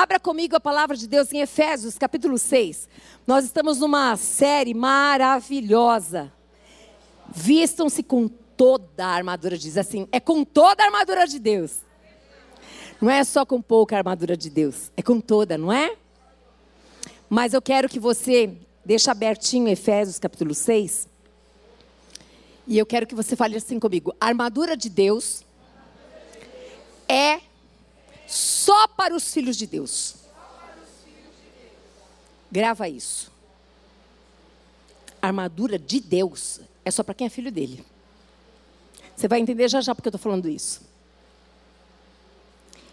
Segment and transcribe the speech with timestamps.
[0.00, 2.88] Abra comigo a palavra de Deus em Efésios, capítulo 6.
[3.26, 6.32] Nós estamos numa série maravilhosa.
[7.28, 11.80] Vistam-se com toda a armadura, diz assim, é com toda a armadura de Deus.
[12.98, 15.94] Não é só com pouca armadura de Deus, é com toda, não é?
[17.28, 21.06] Mas eu quero que você deixe abertinho Efésios capítulo 6.
[22.66, 25.44] E eu quero que você fale assim comigo: a armadura de Deus
[27.06, 27.49] é
[28.30, 30.14] só para os filhos de Deus.
[32.50, 33.30] Grava isso.
[35.20, 37.84] A armadura de Deus é só para quem é filho dele.
[39.16, 40.80] Você vai entender já já porque eu estou falando isso.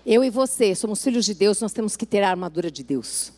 [0.06, 3.32] Eu e você somos filhos de Deus, nós temos que ter a armadura de Deus.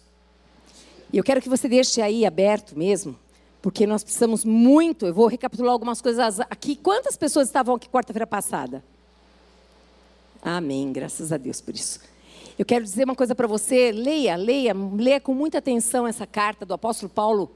[1.12, 3.20] E eu quero que você deixe aí aberto mesmo,
[3.62, 5.06] porque nós precisamos muito.
[5.06, 6.76] Eu vou recapitular algumas coisas aqui.
[6.76, 8.84] Quantas pessoas estavam aqui quarta-feira passada?
[10.42, 12.00] Amém, graças a Deus por isso.
[12.58, 16.66] Eu quero dizer uma coisa para você, leia, leia, leia com muita atenção essa carta
[16.66, 17.52] do apóstolo Paulo,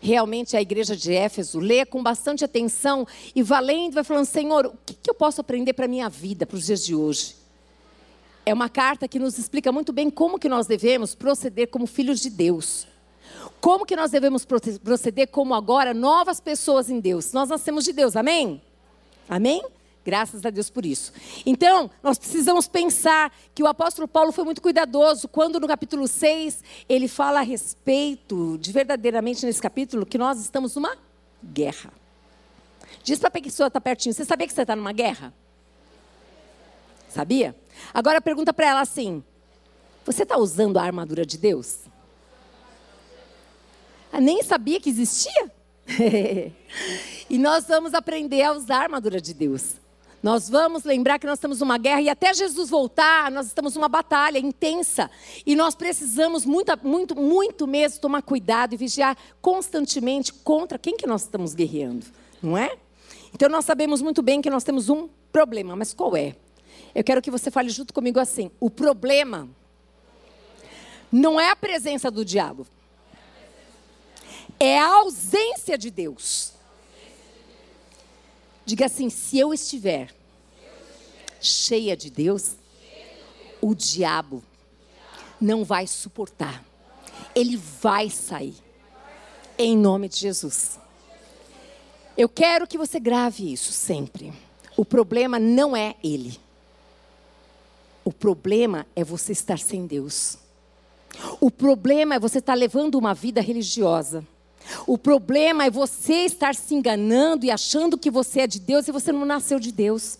[0.00, 4.78] realmente à igreja de Éfeso, leia com bastante atenção e valendo, vai falando, Senhor, o
[4.84, 7.36] que, que eu posso aprender para a minha vida, para os dias de hoje?
[8.44, 12.20] É uma carta que nos explica muito bem como que nós devemos proceder como filhos
[12.20, 12.86] de Deus.
[13.60, 17.32] Como que nós devemos proceder como agora novas pessoas em Deus?
[17.32, 18.62] Nós nascemos de Deus, amém?
[19.28, 19.62] Amém?
[20.08, 21.12] Graças a Deus por isso.
[21.44, 26.64] Então, nós precisamos pensar que o apóstolo Paulo foi muito cuidadoso quando no capítulo 6
[26.88, 30.96] ele fala a respeito, de verdadeiramente nesse capítulo, que nós estamos numa
[31.44, 31.92] guerra.
[33.04, 35.30] Diz para a pessoa que está pertinho, você sabia que você está numa guerra?
[37.10, 37.54] Sabia?
[37.92, 39.22] Agora pergunta para ela assim:
[40.06, 41.80] você está usando a armadura de Deus?
[44.10, 45.52] Ah, nem sabia que existia?
[47.28, 49.74] e nós vamos aprender a usar a armadura de Deus.
[50.22, 53.88] Nós vamos lembrar que nós estamos numa guerra e até Jesus voltar, nós estamos numa
[53.88, 55.08] batalha intensa.
[55.46, 61.06] E nós precisamos muito, muito, muito mesmo tomar cuidado e vigiar constantemente contra quem que
[61.06, 62.06] nós estamos guerreando,
[62.42, 62.76] não é?
[63.32, 66.34] Então nós sabemos muito bem que nós temos um problema, mas qual é?
[66.94, 69.48] Eu quero que você fale junto comigo assim: o problema
[71.12, 72.66] não é a presença do diabo,
[74.58, 76.54] é a ausência de Deus.
[78.64, 80.17] Diga assim: se eu estiver
[81.40, 82.56] cheia de Deus,
[83.60, 84.42] o diabo
[85.40, 86.64] não vai suportar.
[87.34, 88.54] Ele vai sair.
[89.56, 90.78] Em nome de Jesus.
[92.16, 94.32] Eu quero que você grave isso sempre.
[94.76, 96.38] O problema não é ele.
[98.04, 100.38] O problema é você estar sem Deus.
[101.40, 104.24] O problema é você estar levando uma vida religiosa.
[104.86, 108.92] O problema é você estar se enganando e achando que você é de Deus e
[108.92, 110.18] você não nasceu de Deus.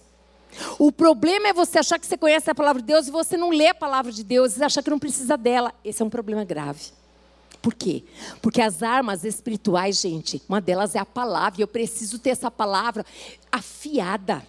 [0.78, 3.50] O problema é você achar que você conhece a palavra de Deus e você não
[3.50, 5.72] lê a palavra de Deus e achar que não precisa dela.
[5.84, 6.92] Esse é um problema grave.
[7.60, 8.04] Por quê?
[8.41, 12.50] Porque as armas espirituais, gente, uma delas é a palavra, e eu preciso ter essa
[12.50, 13.04] palavra
[13.50, 14.47] afiada.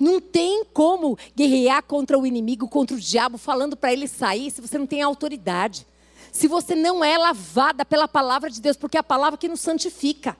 [0.00, 4.60] Não tem como guerrear contra o inimigo, contra o diabo, falando para ele sair, se
[4.60, 5.86] você não tem autoridade
[6.32, 9.60] se você não é lavada pela palavra de Deus, porque é a palavra que nos
[9.60, 10.36] santifica.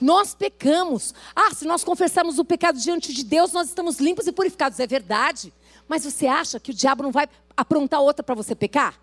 [0.00, 1.14] Nós pecamos.
[1.34, 4.78] Ah, se nós confessarmos o pecado diante de Deus, nós estamos limpos e purificados.
[4.80, 5.52] É verdade.
[5.88, 9.00] Mas você acha que o diabo não vai aprontar outra para você pecar?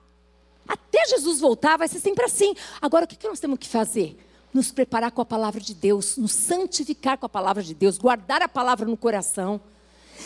[0.68, 2.54] Até Jesus voltar, vai ser sempre assim.
[2.82, 4.18] Agora, o que nós temos que fazer?
[4.54, 8.42] Nos preparar com a palavra de Deus, nos santificar com a palavra de Deus, guardar
[8.42, 9.60] a palavra no coração.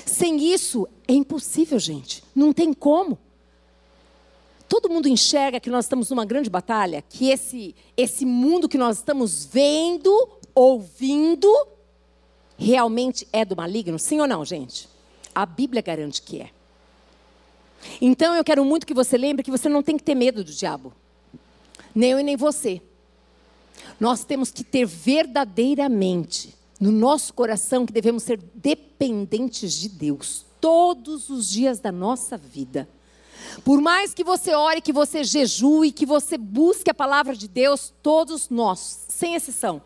[0.05, 2.23] Sem isso, é impossível, gente.
[2.35, 3.17] Não tem como
[4.73, 8.97] todo mundo enxerga que nós estamos numa grande batalha, que esse, esse mundo que nós
[8.97, 10.09] estamos vendo,
[10.53, 11.51] ouvindo,
[12.57, 13.97] realmente é do maligno?
[13.99, 14.87] Sim ou não, gente?
[15.33, 16.49] A Bíblia garante que é.
[18.01, 20.51] Então eu quero muito que você lembre que você não tem que ter medo do
[20.51, 20.93] diabo.
[21.93, 22.81] Nem eu e nem você.
[23.99, 31.29] Nós temos que ter verdadeiramente no nosso coração que devemos ser dependentes de Deus todos
[31.29, 32.87] os dias da nossa vida.
[33.63, 37.93] Por mais que você ore, que você jejue, que você busque a palavra de Deus,
[38.01, 39.81] todos nós, sem exceção,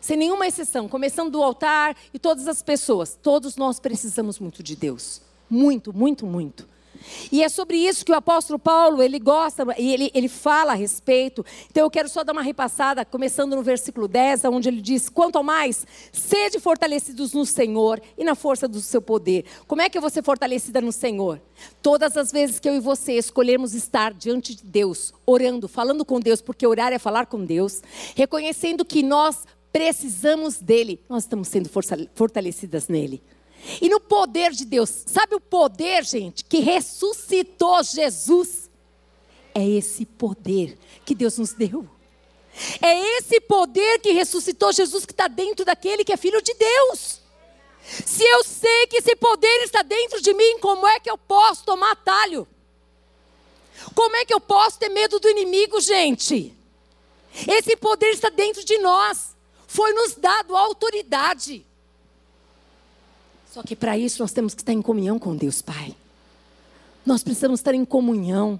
[0.00, 4.76] sem nenhuma exceção, começando do altar e todas as pessoas, todos nós precisamos muito de
[4.76, 5.20] Deus.
[5.50, 6.68] Muito, muito, muito.
[7.30, 10.74] E é sobre isso que o apóstolo Paulo, ele gosta, e ele, ele fala a
[10.74, 11.44] respeito.
[11.70, 15.36] Então eu quero só dar uma repassada, começando no versículo 10, onde ele diz: Quanto
[15.36, 19.44] ao mais, sede fortalecidos no Senhor e na força do seu poder.
[19.66, 21.40] Como é que eu vou ser fortalecida no Senhor?
[21.82, 26.20] Todas as vezes que eu e você escolhermos estar diante de Deus, orando, falando com
[26.20, 27.82] Deus, porque orar é falar com Deus,
[28.14, 31.68] reconhecendo que nós precisamos dele, nós estamos sendo
[32.14, 33.22] fortalecidas nele.
[33.80, 34.88] E no poder de Deus.
[35.06, 38.70] Sabe o poder, gente, que ressuscitou Jesus?
[39.54, 41.88] É esse poder que Deus nos deu.
[42.80, 47.20] É esse poder que ressuscitou Jesus que está dentro daquele que é filho de Deus.
[47.82, 51.64] Se eu sei que esse poder está dentro de mim, como é que eu posso
[51.64, 52.46] tomar atalho?
[53.94, 56.54] Como é que eu posso ter medo do inimigo, gente?
[57.46, 59.36] Esse poder está dentro de nós.
[59.68, 61.64] Foi nos dado autoridade.
[63.52, 65.94] Só que para isso nós temos que estar em comunhão com Deus Pai.
[67.04, 68.58] Nós precisamos estar em comunhão.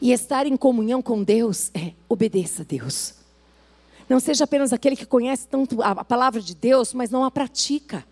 [0.00, 3.14] E estar em comunhão com Deus é obedeça a Deus.
[4.06, 8.06] Não seja apenas aquele que conhece tanto a palavra de Deus, mas não a pratica.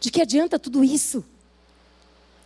[0.00, 1.22] De que adianta tudo isso?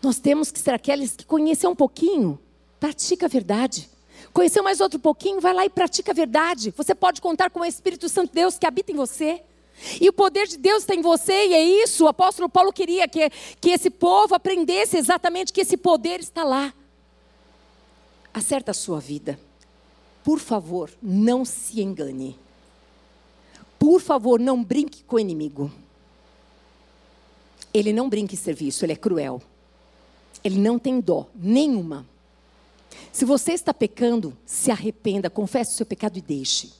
[0.02, 2.36] Nós temos que ser aqueles que conhecem um pouquinho,
[2.80, 3.88] pratica a verdade.
[4.32, 6.72] Conheceu mais outro pouquinho, vai lá e pratica a verdade.
[6.76, 9.42] Você pode contar com o Espírito Santo de Deus que habita em você.
[10.00, 12.04] E o poder de Deus está em você, e é isso.
[12.04, 13.30] O apóstolo Paulo queria que,
[13.60, 16.74] que esse povo aprendesse exatamente que esse poder está lá.
[18.34, 19.38] Acerta a sua vida.
[20.24, 22.38] Por favor, não se engane.
[23.78, 25.70] Por favor, não brinque com o inimigo.
[27.72, 29.40] Ele não brinca em serviço, ele é cruel.
[30.42, 32.06] Ele não tem dó nenhuma.
[33.12, 36.72] Se você está pecando, se arrependa, confesse o seu pecado e deixe.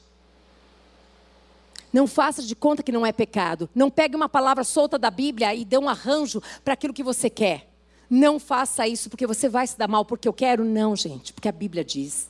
[1.91, 3.69] Não faça de conta que não é pecado.
[3.73, 7.29] Não pegue uma palavra solta da Bíblia e dê um arranjo para aquilo que você
[7.29, 7.67] quer.
[8.09, 10.63] Não faça isso porque você vai se dar mal porque eu quero.
[10.63, 12.29] Não, gente, porque a Bíblia diz.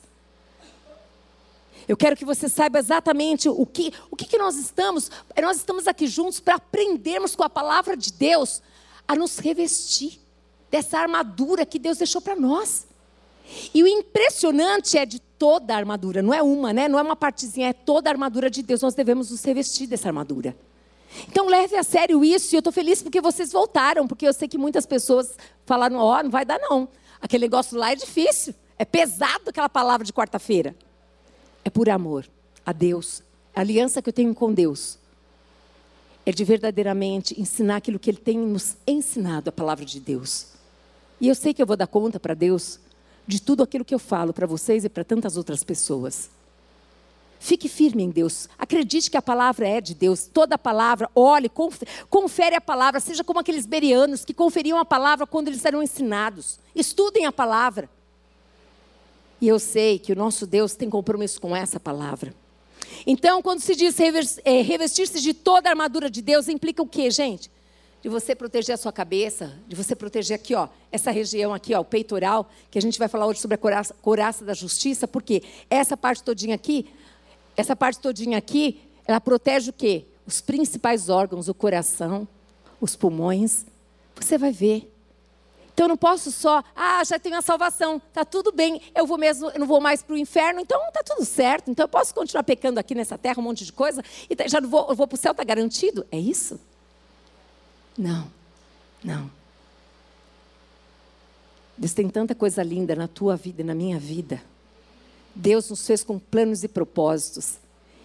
[1.88, 5.10] Eu quero que você saiba exatamente o que, o que, que nós estamos.
[5.40, 8.62] Nós estamos aqui juntos para aprendermos com a palavra de Deus
[9.08, 10.20] a nos revestir
[10.70, 12.86] dessa armadura que Deus deixou para nós.
[13.74, 16.88] E o impressionante é de toda a armadura, não é uma, né?
[16.88, 18.82] Não é uma partezinha, é toda a armadura de Deus.
[18.82, 20.54] Nós devemos nos revestir dessa armadura.
[21.28, 24.46] Então leve a sério isso, e eu estou feliz porque vocês voltaram, porque eu sei
[24.46, 25.36] que muitas pessoas
[25.66, 26.88] falaram, ó, oh, não vai dar não.
[27.20, 30.74] Aquele negócio lá é difícil, é pesado aquela palavra de quarta-feira.
[31.64, 32.26] É por amor
[32.64, 33.22] a Deus,
[33.54, 34.98] a aliança que eu tenho com Deus.
[36.24, 40.48] É de verdadeiramente ensinar aquilo que Ele tem nos ensinado, a palavra de Deus.
[41.20, 42.78] E eu sei que eu vou dar conta para Deus,
[43.30, 46.28] de tudo aquilo que eu falo para vocês e para tantas outras pessoas.
[47.38, 48.48] Fique firme em Deus.
[48.58, 50.26] Acredite que a palavra é de Deus.
[50.26, 51.50] Toda a palavra, olhe,
[52.10, 53.00] confere a palavra.
[53.00, 56.58] Seja como aqueles berianos que conferiam a palavra quando eles eram ensinados.
[56.74, 57.88] Estudem a palavra.
[59.40, 62.34] E eu sei que o nosso Deus tem compromisso com essa palavra.
[63.06, 63.96] Então, quando se diz
[64.44, 67.50] é, revestir-se de toda a armadura de Deus, implica o quê, gente?
[68.02, 71.80] De você proteger a sua cabeça, de você proteger aqui, ó, essa região aqui, ó,
[71.80, 75.42] o peitoral, que a gente vai falar hoje sobre a coraça, coraça da justiça, porque
[75.68, 76.88] essa parte todinha aqui,
[77.56, 80.06] essa parte todinha aqui, ela protege o quê?
[80.26, 82.26] Os principais órgãos, o coração,
[82.80, 83.66] os pulmões.
[84.16, 84.90] Você vai ver.
[85.74, 89.16] Então eu não posso só, ah, já tenho a salvação, tá tudo bem, eu vou
[89.16, 91.70] mesmo, eu não vou mais para o inferno, então tá tudo certo.
[91.70, 94.68] Então eu posso continuar pecando aqui nessa terra um monte de coisa e já não
[94.68, 96.06] vou, vou para o céu, tá garantido?
[96.10, 96.60] É isso?
[98.00, 98.26] Não,
[99.04, 99.30] não.
[101.76, 104.42] Deus tem tanta coisa linda na tua vida e na minha vida.
[105.34, 107.58] Deus nos fez com planos e propósitos.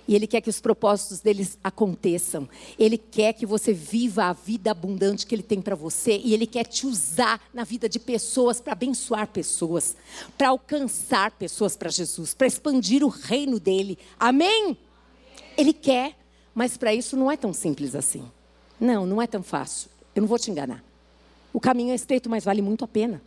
[0.06, 2.47] E Ele quer que os propósitos deles aconteçam.
[2.77, 6.18] Ele quer que você viva a vida abundante que Ele tem para você.
[6.21, 9.95] E Ele quer te usar na vida de pessoas para abençoar pessoas,
[10.38, 13.98] para alcançar pessoas para Jesus, para expandir o reino dele.
[14.19, 14.77] Amém?
[15.58, 16.17] Ele quer,
[16.53, 18.29] mas para isso não é tão simples assim.
[18.79, 19.94] Não, não é tão fácil.
[20.15, 20.84] Eu não vou te enganar.
[21.53, 23.22] O caminho é estreito, mas vale muito a pena.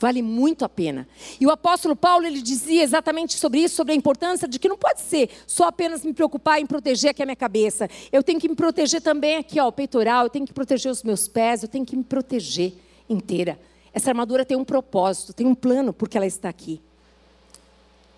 [0.00, 1.06] Vale muito a pena.
[1.40, 4.76] E o apóstolo Paulo, ele dizia exatamente sobre isso, sobre a importância de que não
[4.76, 7.88] pode ser só apenas me preocupar em proteger aqui a minha cabeça.
[8.10, 11.04] Eu tenho que me proteger também aqui, ó, o peitoral, eu tenho que proteger os
[11.04, 12.72] meus pés, eu tenho que me proteger
[13.08, 13.56] inteira.
[13.94, 16.80] Essa armadura tem um propósito, tem um plano porque ela está aqui.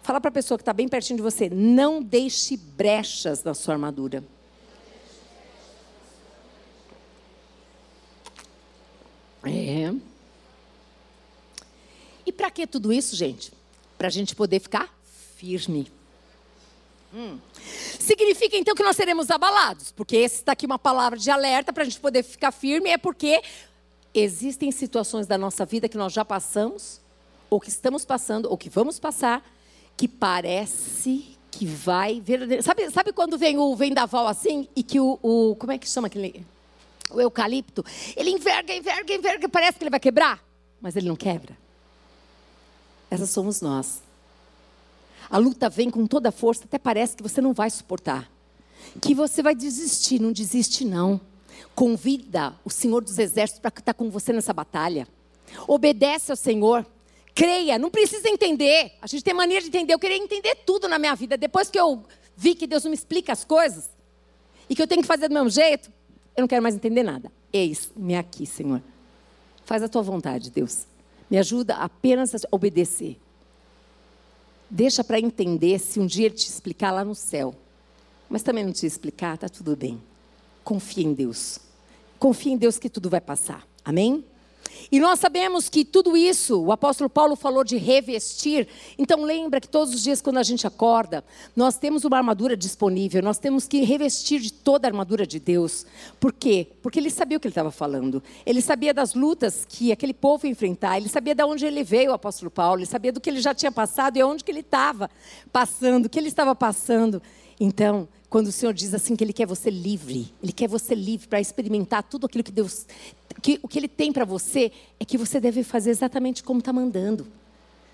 [0.03, 3.75] Fala para a pessoa que está bem pertinho de você, não deixe brechas na sua
[3.75, 4.25] armadura.
[9.47, 9.95] É.
[12.27, 13.53] E para que tudo isso, gente?
[13.99, 14.93] Para a gente poder ficar
[15.37, 15.91] firme.
[17.15, 17.39] Hum.
[18.01, 21.83] Significa então que nós seremos abalados, porque esse está aqui uma palavra de alerta para
[21.83, 23.41] a gente poder ficar firme, é porque
[24.13, 27.01] existem situações da nossa vida que nós já passamos,
[27.49, 29.45] ou que estamos passando, ou que vamos passar,
[29.97, 32.23] que parece que vai.
[32.63, 36.09] Sabe, sabe quando vem o vendaval assim e que o, o como é que chama
[36.09, 36.45] aquele
[37.15, 37.85] o eucalipto,
[38.17, 40.43] ele enverga, enverga, enverga, parece que ele vai quebrar,
[40.81, 41.57] mas ele não quebra.
[43.11, 44.03] Essas somos nós.
[45.31, 48.31] A luta vem com toda a força, até parece que você não vai suportar.
[49.01, 51.21] Que você vai desistir, não desiste não.
[51.75, 55.09] Convida o Senhor dos Exércitos para estar com você nessa batalha.
[55.67, 56.87] Obedece ao Senhor.
[57.35, 58.93] Creia, não precisa entender.
[59.01, 59.95] A gente tem mania de entender.
[59.95, 61.37] Eu queria entender tudo na minha vida.
[61.37, 62.05] Depois que eu
[62.37, 63.91] vi que Deus não me explica as coisas
[64.69, 65.91] e que eu tenho que fazer do mesmo jeito,
[66.37, 67.31] eu não quero mais entender nada.
[67.53, 68.83] Eis-me aqui, Senhor.
[69.65, 70.87] Faz a tua vontade, Deus.
[71.31, 73.19] Me ajuda apenas a obedecer.
[74.69, 77.55] Deixa para entender se um dia ele te explicar lá no céu.
[78.29, 80.03] Mas também não te explicar, tá tudo bem.
[80.65, 81.59] Confia em Deus.
[82.19, 83.67] Confia em Deus que tudo vai passar.
[83.85, 84.25] Amém?
[84.91, 88.69] E nós sabemos que tudo isso, o apóstolo Paulo falou de revestir.
[88.99, 91.25] Então lembra que todos os dias quando a gente acorda,
[91.57, 95.87] nós temos uma armadura disponível, nós temos que revestir de toda a armadura de Deus.
[96.21, 96.69] Por quê?
[96.83, 98.23] Porque ele sabia o que ele estava falando.
[98.45, 102.11] Ele sabia das lutas que aquele povo ia enfrentar, ele sabia de onde ele veio,
[102.11, 104.61] o apóstolo Paulo, ele sabia do que ele já tinha passado e onde que ele
[104.61, 105.11] estava
[105.53, 107.23] passando, o que ele estava passando.
[107.59, 111.29] Então, quando o Senhor diz assim que Ele quer você livre, Ele quer você livre
[111.29, 112.85] para experimentar tudo aquilo que Deus,
[113.45, 116.73] que, o que Ele tem para você, é que você deve fazer exatamente como está
[116.73, 117.27] mandando.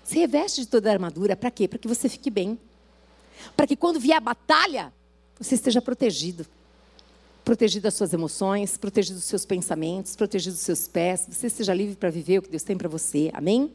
[0.01, 1.67] Se reveste de toda a armadura, para quê?
[1.67, 2.57] Para que você fique bem.
[3.53, 4.93] Para que quando vier a batalha,
[5.37, 6.47] você esteja protegido.
[7.43, 11.27] Protegido das suas emoções, protegido dos seus pensamentos, protegido dos seus pés.
[11.29, 13.29] Você esteja livre para viver o que Deus tem para você.
[13.33, 13.73] Amém?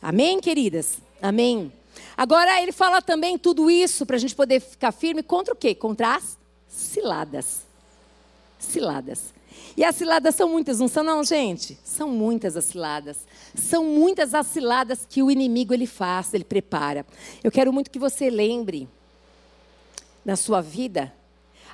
[0.00, 0.98] Amém, queridas?
[1.20, 1.72] Amém.
[2.16, 5.74] Agora ele fala também tudo isso para a gente poder ficar firme contra o quê?
[5.74, 7.62] Contra as ciladas.
[8.60, 9.36] Ciladas.
[9.76, 11.78] E as ciladas são muitas, não são não, gente?
[11.84, 13.18] São muitas as ciladas.
[13.54, 17.06] São muitas as ciladas que o inimigo ele faz, ele prepara.
[17.42, 18.88] Eu quero muito que você lembre
[20.24, 21.12] na sua vida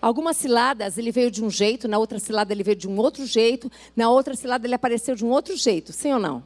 [0.05, 3.25] Algumas ciladas ele veio de um jeito, na outra cilada ele veio de um outro
[3.25, 6.45] jeito, na outra cilada ele apareceu de um outro jeito, sim ou não?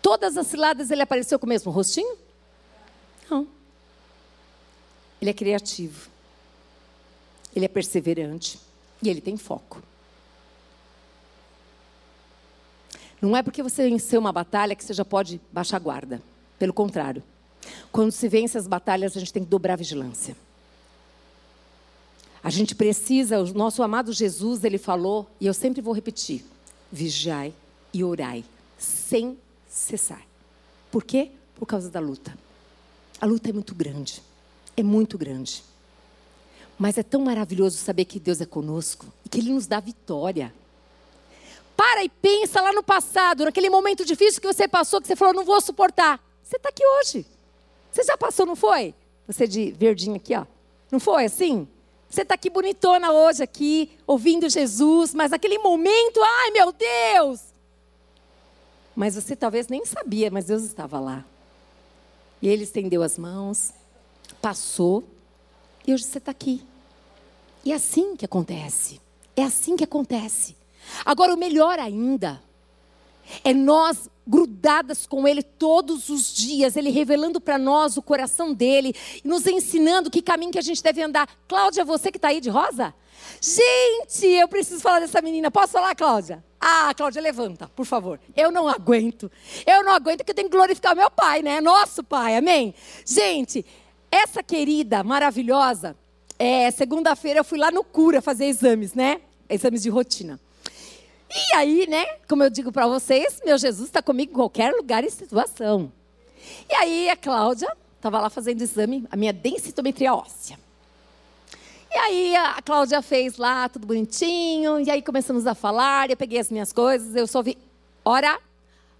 [0.00, 2.16] Todas as ciladas ele apareceu com o mesmo rostinho?
[3.28, 3.46] Não.
[5.20, 6.08] Ele é criativo.
[7.54, 8.58] Ele é perseverante.
[9.02, 9.82] E ele tem foco.
[13.20, 16.22] Não é porque você venceu uma batalha que você já pode baixar a guarda.
[16.58, 17.22] Pelo contrário.
[17.92, 20.36] Quando se vence as batalhas, a gente tem que dobrar a vigilância.
[22.42, 26.44] A gente precisa, o nosso amado Jesus, ele falou, e eu sempre vou repetir:
[26.90, 27.52] vigiai
[27.92, 28.44] e orai,
[28.78, 29.36] sem
[29.68, 30.22] cessar.
[30.90, 31.30] Por quê?
[31.54, 32.36] Por causa da luta.
[33.20, 34.22] A luta é muito grande.
[34.76, 35.62] É muito grande.
[36.78, 40.54] Mas é tão maravilhoso saber que Deus é conosco e que Ele nos dá vitória.
[41.80, 45.32] Para e pensa lá no passado, naquele momento difícil que você passou, que você falou,
[45.32, 46.22] não vou suportar.
[46.42, 47.24] Você está aqui hoje.
[47.90, 48.94] Você já passou, não foi?
[49.26, 50.44] Você de verdinho aqui, ó.
[50.92, 51.66] Não foi assim?
[52.10, 57.40] Você está aqui bonitona hoje, aqui, ouvindo Jesus, mas naquele momento, ai meu Deus!
[58.94, 61.24] Mas você talvez nem sabia, mas Deus estava lá.
[62.42, 63.72] E ele estendeu as mãos,
[64.42, 65.02] passou,
[65.86, 66.62] e hoje você está aqui.
[67.64, 69.00] E é assim que acontece.
[69.34, 70.59] É assim que acontece.
[71.04, 72.40] Agora, o melhor ainda
[73.44, 78.94] é nós grudadas com Ele todos os dias, Ele revelando para nós o coração dele,
[79.24, 81.28] nos ensinando que caminho que a gente deve andar.
[81.48, 82.94] Cláudia, você que está aí de rosa?
[83.40, 85.50] Gente, eu preciso falar dessa menina.
[85.50, 86.44] Posso falar, Cláudia?
[86.60, 88.20] Ah, Cláudia, levanta, por favor.
[88.36, 89.30] Eu não aguento.
[89.66, 91.60] Eu não aguento que eu tenho que glorificar meu pai, né?
[91.60, 92.74] Nosso pai, amém?
[93.04, 93.64] Gente,
[94.10, 95.96] essa querida maravilhosa,
[96.38, 99.20] é, segunda-feira eu fui lá no Cura fazer exames, né?
[99.48, 100.38] Exames de rotina.
[101.32, 105.04] E aí, né, como eu digo para vocês, meu Jesus está comigo em qualquer lugar
[105.04, 105.92] e situação.
[106.68, 110.58] E aí a Cláudia estava lá fazendo exame, a minha densitometria óssea.
[111.92, 116.38] E aí a Cláudia fez lá tudo bonitinho, e aí começamos a falar, eu peguei
[116.38, 117.58] as minhas coisas, eu só vi,
[118.04, 118.38] ora.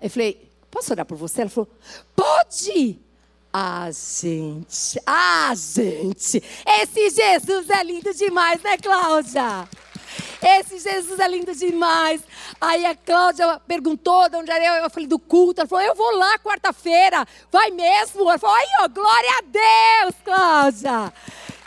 [0.01, 1.43] Eu falei, posso orar por você?
[1.43, 1.69] Ela falou,
[2.15, 2.99] pode!
[3.53, 9.69] Ah, gente, ah, gente, esse Jesus é lindo demais, né, Cláudia?
[10.42, 12.23] Esse Jesus é lindo demais.
[12.61, 14.85] Aí a Cláudia perguntou de onde era eu.
[14.85, 15.61] Eu falei, do culto.
[15.61, 17.26] Ela falou, eu vou lá quarta-feira.
[17.50, 18.23] Vai mesmo?
[18.23, 21.12] Ela falou, aí, ó, glória a Deus, Cláudia.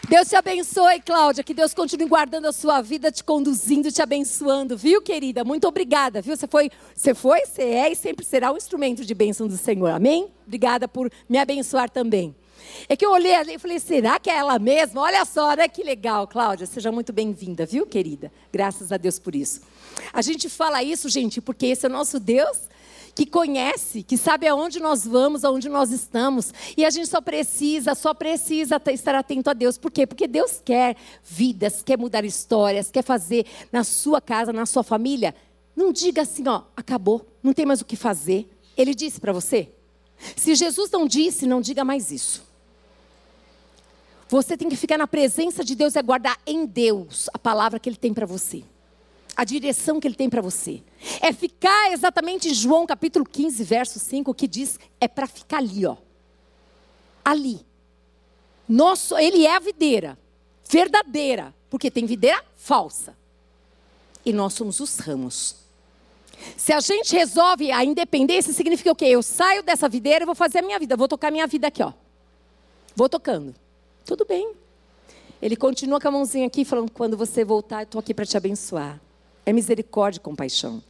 [0.09, 1.43] Deus te abençoe, Cláudia.
[1.43, 5.43] Que Deus continue guardando a sua vida, te conduzindo, te abençoando, viu, querida?
[5.43, 6.35] Muito obrigada, viu?
[6.35, 9.91] Você foi, você foi, você é e sempre será um instrumento de bênção do Senhor.
[9.91, 10.29] Amém?
[10.45, 12.35] Obrigada por me abençoar também.
[12.87, 15.01] É que eu olhei ali e falei, será que é ela mesma?
[15.01, 15.67] Olha só, né?
[15.67, 16.65] Que legal, Cláudia.
[16.65, 18.31] Seja muito bem-vinda, viu, querida?
[18.51, 19.61] Graças a Deus por isso.
[20.11, 22.73] A gente fala isso, gente, porque esse é o nosso Deus
[23.15, 26.51] que conhece, que sabe aonde nós vamos, aonde nós estamos.
[26.75, 29.77] E a gente só precisa, só precisa estar atento a Deus.
[29.77, 30.07] Por quê?
[30.07, 35.35] Porque Deus quer vidas, quer mudar histórias, quer fazer na sua casa, na sua família.
[35.75, 38.49] Não diga assim, ó, acabou, não tem mais o que fazer.
[38.75, 39.69] Ele disse para você?
[40.35, 42.52] Se Jesus não disse, não diga mais isso.
[44.33, 47.87] Você tem que ficar na presença de Deus e aguardar em Deus a palavra que
[47.87, 48.63] Ele tem para você.
[49.37, 50.81] a direção que Ele tem para você.
[51.21, 55.85] É ficar exatamente em João capítulo 15, verso 5, que diz: é para ficar ali,
[55.85, 55.97] ó.
[57.23, 57.63] Ali.
[58.67, 60.17] Nosso, ele é a videira,
[60.67, 63.15] verdadeira, porque tem videira falsa.
[64.25, 65.57] E nós somos os ramos.
[66.57, 69.05] Se a gente resolve a independência, significa o quê?
[69.05, 71.67] Eu saio dessa videira e vou fazer a minha vida, vou tocar a minha vida
[71.67, 71.93] aqui, ó.
[72.95, 73.61] Vou tocando.
[74.05, 74.53] Tudo bem.
[75.41, 78.37] Ele continua com a mãozinha aqui, falando: quando você voltar, eu estou aqui para te
[78.37, 79.01] abençoar.
[79.45, 80.81] É misericórdia e compaixão.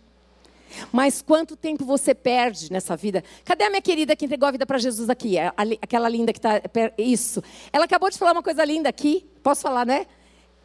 [0.91, 3.23] Mas quanto tempo você perde nessa vida?
[3.45, 5.35] Cadê a minha querida que entregou a vida para Jesus aqui?
[5.81, 6.61] Aquela linda que está.
[6.97, 7.43] Isso.
[7.71, 9.25] Ela acabou de falar uma coisa linda aqui.
[9.41, 10.07] Posso falar, né?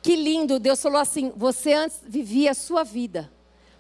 [0.02, 0.59] Que lindo.
[0.59, 3.31] Deus falou assim: você antes vivia a sua vida.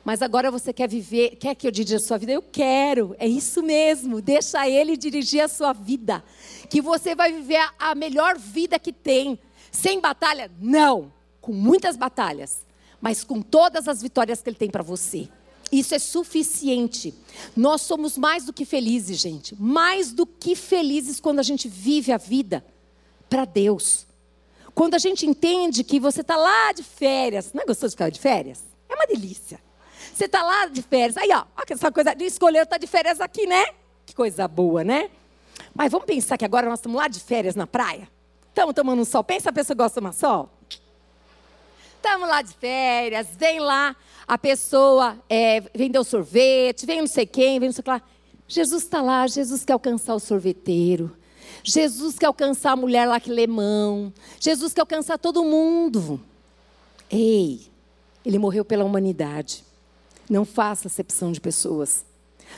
[0.08, 2.32] Mas agora você quer viver, quer que eu dirija a sua vida?
[2.32, 4.22] Eu quero, é isso mesmo.
[4.22, 6.24] Deixa Ele dirigir a sua vida.
[6.70, 9.38] Que você vai viver a melhor vida que tem.
[9.70, 10.50] Sem batalha?
[10.58, 11.12] Não.
[11.42, 12.64] Com muitas batalhas.
[13.02, 15.28] Mas com todas as vitórias que Ele tem para você.
[15.70, 17.12] Isso é suficiente.
[17.54, 19.54] Nós somos mais do que felizes, gente.
[19.60, 22.64] Mais do que felizes quando a gente vive a vida
[23.28, 24.06] para Deus.
[24.74, 27.52] Quando a gente entende que você está lá de férias.
[27.52, 28.64] Não é gostoso de ficar de férias?
[28.88, 29.67] É uma delícia.
[30.12, 31.16] Você está lá de férias.
[31.16, 33.66] Aí, ó, essa coisa de escolher estar tá de férias aqui, né?
[34.04, 35.10] Que coisa boa, né?
[35.74, 38.08] Mas vamos pensar que agora nós estamos lá de férias na praia.
[38.48, 39.22] Estamos tomando um sol.
[39.22, 40.50] Pensa a pessoa que gosta de tomar sol.
[41.96, 43.94] Estamos lá de férias, vem lá
[44.28, 48.02] a pessoa é, vendeu sorvete, vem não sei quem, vem não sei o que lá.
[48.46, 51.16] Jesus está lá, Jesus quer alcançar o sorveteiro.
[51.64, 54.12] Jesus quer alcançar a mulher lá que lê mão.
[54.38, 56.20] Jesus quer alcançar todo mundo.
[57.10, 57.68] Ei,
[58.24, 59.64] ele morreu pela humanidade.
[60.28, 62.04] Não faça acepção de pessoas.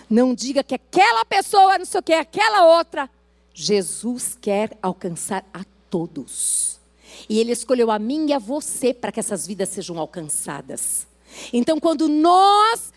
[0.09, 3.09] Não diga que aquela pessoa, não sei o que, aquela outra.
[3.53, 6.81] Jesus quer alcançar a todos.
[7.29, 11.07] E Ele escolheu a mim e a você para que essas vidas sejam alcançadas.
[11.53, 12.93] Então, quando nós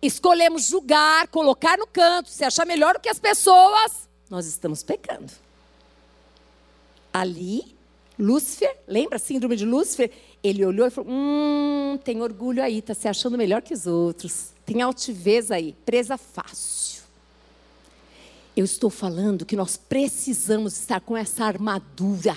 [0.00, 5.32] escolhemos julgar, colocar no canto, se achar melhor do que as pessoas, nós estamos pecando.
[7.12, 7.76] Ali,
[8.18, 10.10] Lúcifer, lembra a síndrome de Lúcifer?
[10.42, 14.48] Ele olhou e falou: Hum, tem orgulho aí, está se achando melhor que os outros.
[14.66, 17.02] Tem altivez aí, presa fácil.
[18.56, 22.36] Eu estou falando que nós precisamos estar com essa armadura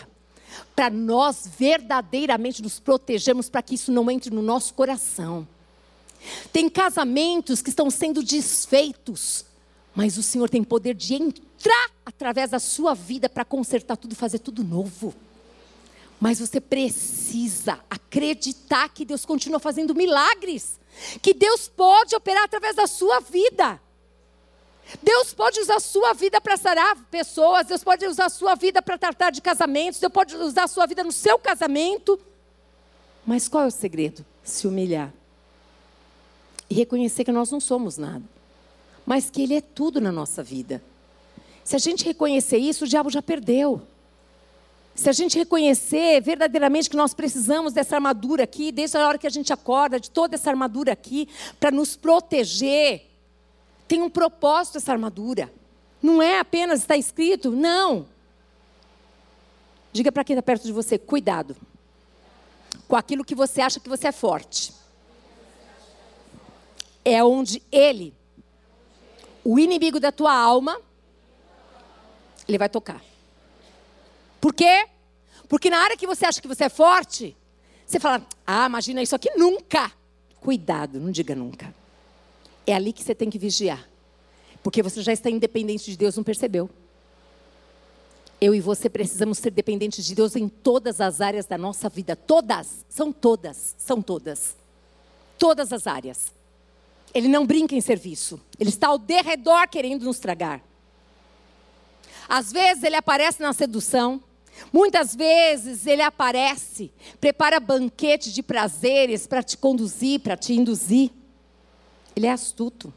[0.76, 5.48] para nós verdadeiramente nos protegermos para que isso não entre no nosso coração.
[6.52, 9.46] Tem casamentos que estão sendo desfeitos,
[9.94, 14.39] mas o Senhor tem poder de entrar através da sua vida para consertar tudo, fazer
[14.39, 15.13] tudo novo.
[16.19, 20.80] Mas você precisa acreditar que Deus continua fazendo milagres,
[21.21, 23.82] que Deus pode operar através da sua vida.
[25.01, 28.82] Deus pode usar a sua vida para sarar pessoas, Deus pode usar a sua vida
[28.82, 32.19] para tratar de casamentos, Deus pode usar a sua vida no seu casamento.
[33.25, 34.23] Mas qual é o segredo?
[34.43, 35.12] Se humilhar.
[36.69, 38.23] E reconhecer que nós não somos nada,
[39.06, 40.82] mas que Ele é tudo na nossa vida.
[41.63, 43.82] Se a gente reconhecer isso, o diabo já perdeu.
[44.95, 49.27] Se a gente reconhecer verdadeiramente que nós precisamos dessa armadura aqui, desde a hora que
[49.27, 51.27] a gente acorda, de toda essa armadura aqui,
[51.60, 53.05] para nos proteger,
[53.89, 55.51] tem um propósito essa armadura.
[56.01, 58.08] Não é apenas está escrito, não.
[59.91, 61.58] Diga para quem está perto de você, cuidado
[62.88, 64.73] com aquilo que você acha que você é forte.
[67.03, 68.13] É onde ele,
[69.43, 70.79] o inimigo da tua alma,
[72.47, 73.01] ele vai tocar.
[74.45, 74.88] Por quê?
[75.49, 77.36] Porque na área que você acha que você é forte,
[77.84, 79.91] você fala, ah, imagina isso aqui nunca.
[80.39, 81.73] Cuidado, não diga nunca.
[82.67, 83.89] É ali que você tem que vigiar.
[84.62, 86.69] Porque você já está independente de Deus, não percebeu?
[88.39, 92.15] Eu e você precisamos ser dependentes de Deus em todas as áreas da nossa vida.
[92.15, 94.55] Todas, são todas, são todas.
[95.39, 96.31] Todas as áreas.
[97.15, 98.39] Ele não brinca em serviço.
[98.60, 100.62] Ele está ao derredor querendo nos tragar.
[102.29, 104.21] Às vezes ele aparece na sedução.
[104.72, 111.12] Muitas vezes ele aparece, prepara banquete de prazeres para te conduzir, para te induzir.
[112.15, 112.94] Ele é astuto.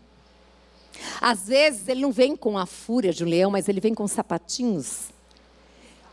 [1.20, 4.06] Às vezes ele não vem com a fúria de um leão, mas ele vem com
[4.06, 5.08] sapatinhos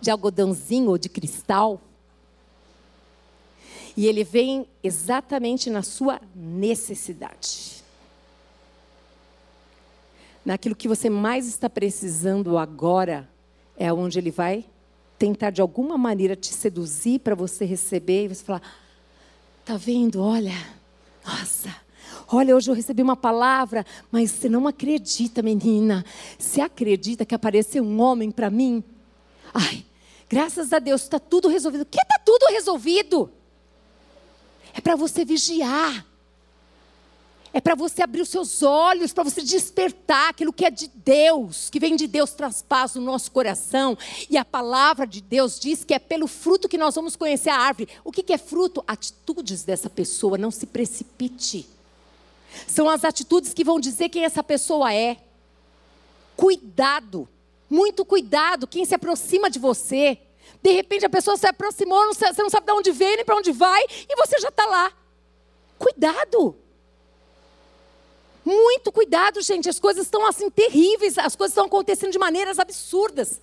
[0.02, 1.82] de algodãozinho ou de cristal.
[3.98, 7.84] E ele vem exatamente na sua necessidade.
[10.44, 13.28] Naquilo que você mais está precisando agora,
[13.78, 14.66] é onde ele vai
[15.18, 18.62] tentar de alguma maneira te seduzir para você receber e você falar:
[19.64, 20.22] "Tá vendo?
[20.22, 20.56] Olha,
[21.26, 21.74] nossa,
[22.28, 26.04] Olha, hoje eu recebi uma palavra, mas você não acredita, menina.
[26.40, 28.84] Você acredita que apareceu um homem para mim?
[29.54, 29.86] Ai,
[30.28, 31.82] graças a Deus, está tudo resolvido.
[31.82, 33.32] O que está tudo resolvido?
[34.74, 36.06] É para você vigiar.
[37.56, 41.70] É para você abrir os seus olhos, para você despertar aquilo que é de Deus,
[41.70, 43.98] que vem de Deus, traz paz no nosso coração.
[44.30, 47.58] E a palavra de Deus diz que é pelo fruto que nós vamos conhecer a
[47.58, 47.88] árvore.
[48.04, 48.84] O que, que é fruto?
[48.86, 51.66] Atitudes dessa pessoa, não se precipite.
[52.68, 55.16] São as atitudes que vão dizer quem essa pessoa é.
[56.36, 57.26] Cuidado,
[57.70, 60.20] muito cuidado, quem se aproxima de você.
[60.62, 63.54] De repente a pessoa se aproximou, você não sabe de onde veio nem para onde
[63.54, 64.92] vai, e você já está lá.
[65.80, 66.65] Cuidado.
[68.46, 69.68] Muito cuidado, gente.
[69.68, 73.42] As coisas estão assim terríveis, as coisas estão acontecendo de maneiras absurdas.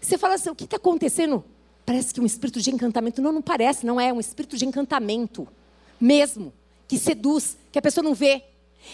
[0.00, 1.44] Você fala assim: o que está acontecendo?
[1.84, 3.20] Parece que um espírito de encantamento.
[3.20, 4.08] Não, não parece, não é.
[4.08, 5.48] É um espírito de encantamento
[6.00, 6.52] mesmo,
[6.86, 8.44] que seduz, que a pessoa não vê.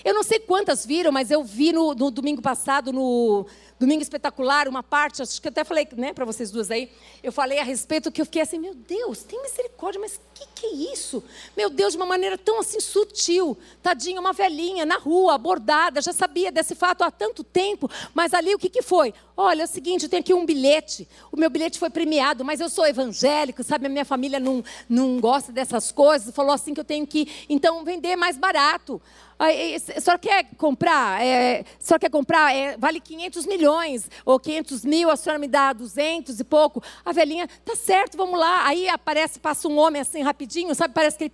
[0.03, 3.47] Eu não sei quantas viram, mas eu vi no, no domingo passado, no
[3.83, 6.89] Domingo Espetacular, uma parte, acho que até falei né, para vocês duas aí,
[7.21, 10.47] eu falei a respeito que eu fiquei assim, meu Deus, tem misericórdia, mas o que,
[10.55, 11.21] que é isso?
[11.57, 16.13] Meu Deus, de uma maneira tão assim sutil, tadinha, uma velhinha na rua, abordada, já
[16.13, 19.13] sabia desse fato há tanto tempo, mas ali o que, que foi?
[19.37, 22.61] Olha, é o seguinte, eu tenho aqui um bilhete, o meu bilhete foi premiado, mas
[22.61, 26.79] eu sou evangélico, sabe, a minha família não, não gosta dessas coisas, falou assim que
[26.79, 29.03] eu tenho que, então, vender mais barato.
[29.39, 31.21] A senhora quer comprar?
[31.21, 32.55] É, a senhora quer comprar?
[32.55, 33.72] É, vale 500 milhões
[34.25, 36.83] ou 500 mil, a senhora me dá 200 e pouco.
[37.05, 38.67] A velhinha, tá certo, vamos lá.
[38.67, 40.95] Aí aparece, passa um homem assim rapidinho, sabe?
[40.95, 41.33] Parece que ele,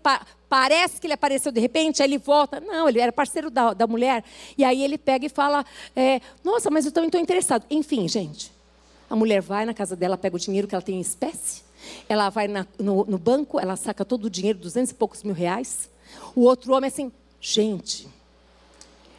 [0.49, 2.61] parece que ele apareceu de repente, aí ele volta.
[2.61, 4.25] Não, ele era parceiro da, da mulher.
[4.57, 7.65] E aí ele pega e fala: é, Nossa, mas eu também estou interessado.
[7.71, 8.53] Enfim, gente,
[9.09, 11.63] a mulher vai na casa dela, pega o dinheiro que ela tem em espécie.
[12.09, 15.35] Ela vai na, no, no banco, ela saca todo o dinheiro, 200 e poucos mil
[15.35, 15.89] reais.
[16.35, 18.09] O outro homem assim, Gente,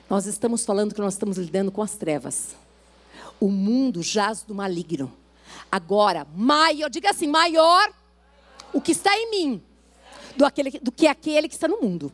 [0.10, 2.54] nós estamos falando que nós estamos lidando com as trevas.
[3.40, 5.12] O mundo jaz do maligno.
[5.72, 7.92] Agora, maior, diga assim, maior
[8.74, 9.64] o que está em mim
[10.36, 12.12] do, aquele, do que aquele que está no mundo.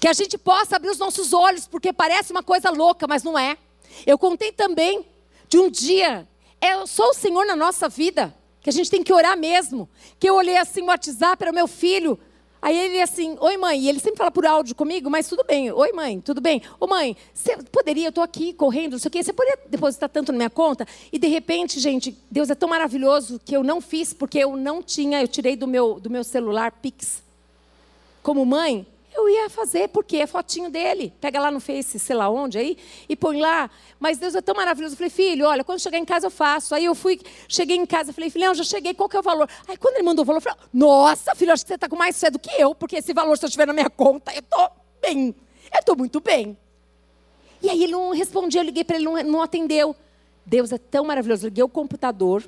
[0.00, 3.38] Que a gente possa abrir os nossos olhos, porque parece uma coisa louca, mas não
[3.38, 3.56] é.
[4.06, 5.06] Eu contei também
[5.48, 6.26] de um dia,
[6.60, 9.88] eu sou o Senhor na nossa vida, que a gente tem que orar mesmo.
[10.18, 12.18] Que eu olhei assim o WhatsApp para o meu filho,
[12.64, 15.70] Aí ele assim, oi mãe, e ele sempre fala por áudio comigo, mas tudo bem,
[15.70, 16.62] oi mãe, tudo bem?
[16.80, 20.08] Ô mãe, você poderia, eu estou aqui correndo, não sei o quê, você poderia depositar
[20.08, 20.88] tanto na minha conta?
[21.12, 24.82] E de repente, gente, Deus é tão maravilhoso que eu não fiz, porque eu não
[24.82, 27.22] tinha, eu tirei do meu, do meu celular Pix.
[28.22, 31.12] Como mãe, eu ia fazer, porque é fotinho dele.
[31.20, 32.76] Pega lá no Face, sei lá onde aí,
[33.08, 33.70] e põe lá.
[33.98, 34.94] Mas Deus é tão maravilhoso.
[34.94, 36.74] Eu falei, filho, olha, quando chegar em casa eu faço.
[36.74, 39.48] Aí eu fui, cheguei em casa, falei, filhão, já cheguei, qual que é o valor?
[39.68, 41.96] Aí quando ele mandou o valor, eu falei, nossa, filho, acho que você está com
[41.96, 44.40] mais fé do que eu, porque esse valor, se eu estiver na minha conta, eu
[44.40, 45.34] estou bem.
[45.72, 46.56] Eu estou muito bem.
[47.62, 49.94] E aí ele não respondia, eu liguei para ele, não, não atendeu.
[50.44, 51.46] Deus é tão maravilhoso.
[51.46, 52.44] Liguei o computador,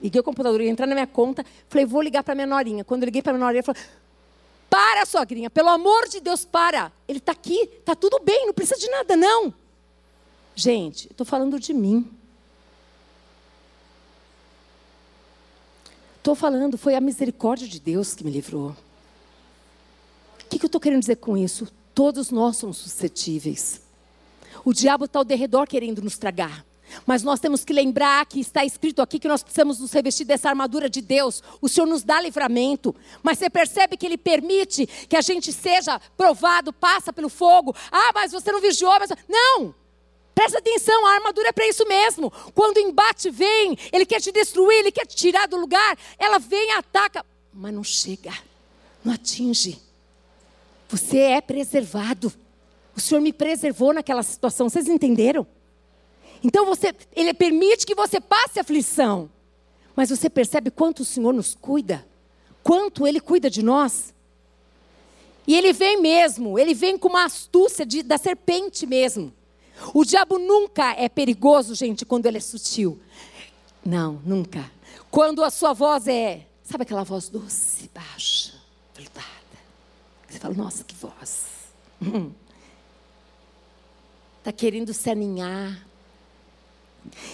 [0.00, 2.84] liguei o computador, ia entrar na minha conta, falei, vou ligar para minha norinha.
[2.84, 3.80] Quando eu liguei para minha norinha, ele falou,
[4.68, 6.92] para, sogrinha, pelo amor de Deus, para.
[7.06, 9.54] Ele está aqui, está tudo bem, não precisa de nada, não.
[10.54, 12.10] Gente, estou falando de mim.
[16.18, 18.70] Estou falando, foi a misericórdia de Deus que me livrou.
[20.40, 21.68] O que, que eu estou querendo dizer com isso?
[21.94, 23.80] Todos nós somos suscetíveis.
[24.64, 26.65] O diabo está ao derredor querendo nos tragar.
[27.04, 30.48] Mas nós temos que lembrar que está escrito aqui que nós precisamos nos revestir dessa
[30.48, 31.42] armadura de Deus.
[31.60, 32.94] O Senhor nos dá livramento.
[33.22, 37.74] Mas você percebe que Ele permite que a gente seja provado, passa pelo fogo.
[37.90, 38.96] Ah, mas você não vigiou.
[38.98, 39.10] Mas...
[39.28, 39.74] Não!
[40.34, 42.30] Presta atenção, a armadura é para isso mesmo.
[42.54, 45.96] Quando o embate vem, ele quer te destruir, ele quer te tirar do lugar.
[46.18, 48.34] Ela vem, ataca, mas não chega,
[49.02, 49.80] não atinge.
[50.90, 52.30] Você é preservado.
[52.94, 54.68] O Senhor me preservou naquela situação.
[54.68, 55.46] Vocês entenderam?
[56.42, 59.30] Então você, ele permite que você passe aflição.
[59.94, 62.06] Mas você percebe quanto o Senhor nos cuida?
[62.62, 64.14] Quanto ele cuida de nós?
[65.46, 69.32] E ele vem mesmo, ele vem com uma astúcia de, da serpente mesmo.
[69.94, 72.98] O diabo nunca é perigoso, gente, quando ele é sutil.
[73.84, 74.70] Não, nunca.
[75.10, 78.54] Quando a sua voz é, sabe aquela voz doce, baixa,
[78.94, 79.26] veludada.
[80.28, 81.46] Você fala, nossa, que voz.
[84.38, 85.86] Está querendo se aninhar,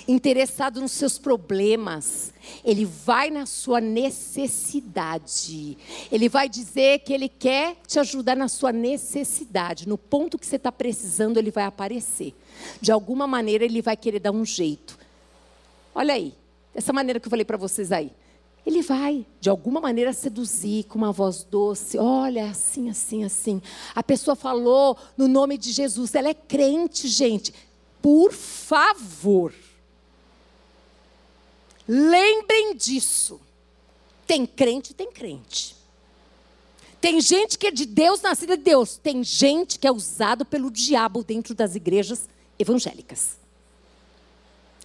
[0.07, 2.33] interessado nos seus problemas,
[2.65, 5.77] ele vai na sua necessidade.
[6.11, 9.89] Ele vai dizer que ele quer te ajudar na sua necessidade.
[9.89, 12.35] No ponto que você está precisando, ele vai aparecer.
[12.81, 14.99] De alguma maneira, ele vai querer dar um jeito.
[15.95, 16.35] Olha aí,
[16.75, 18.11] dessa maneira que eu falei para vocês aí.
[18.65, 21.99] Ele vai, de alguma maneira, seduzir com uma voz doce.
[21.99, 23.61] Olha, assim, assim, assim.
[23.93, 26.15] A pessoa falou no nome de Jesus.
[26.15, 27.53] Ela é crente, gente.
[28.03, 29.55] Por favor.
[31.87, 33.41] Lembrem disso.
[34.27, 35.77] Tem crente, tem crente.
[37.01, 38.97] Tem gente que é de Deus, nascida de Deus.
[38.97, 43.37] Tem gente que é usado pelo diabo dentro das igrejas evangélicas.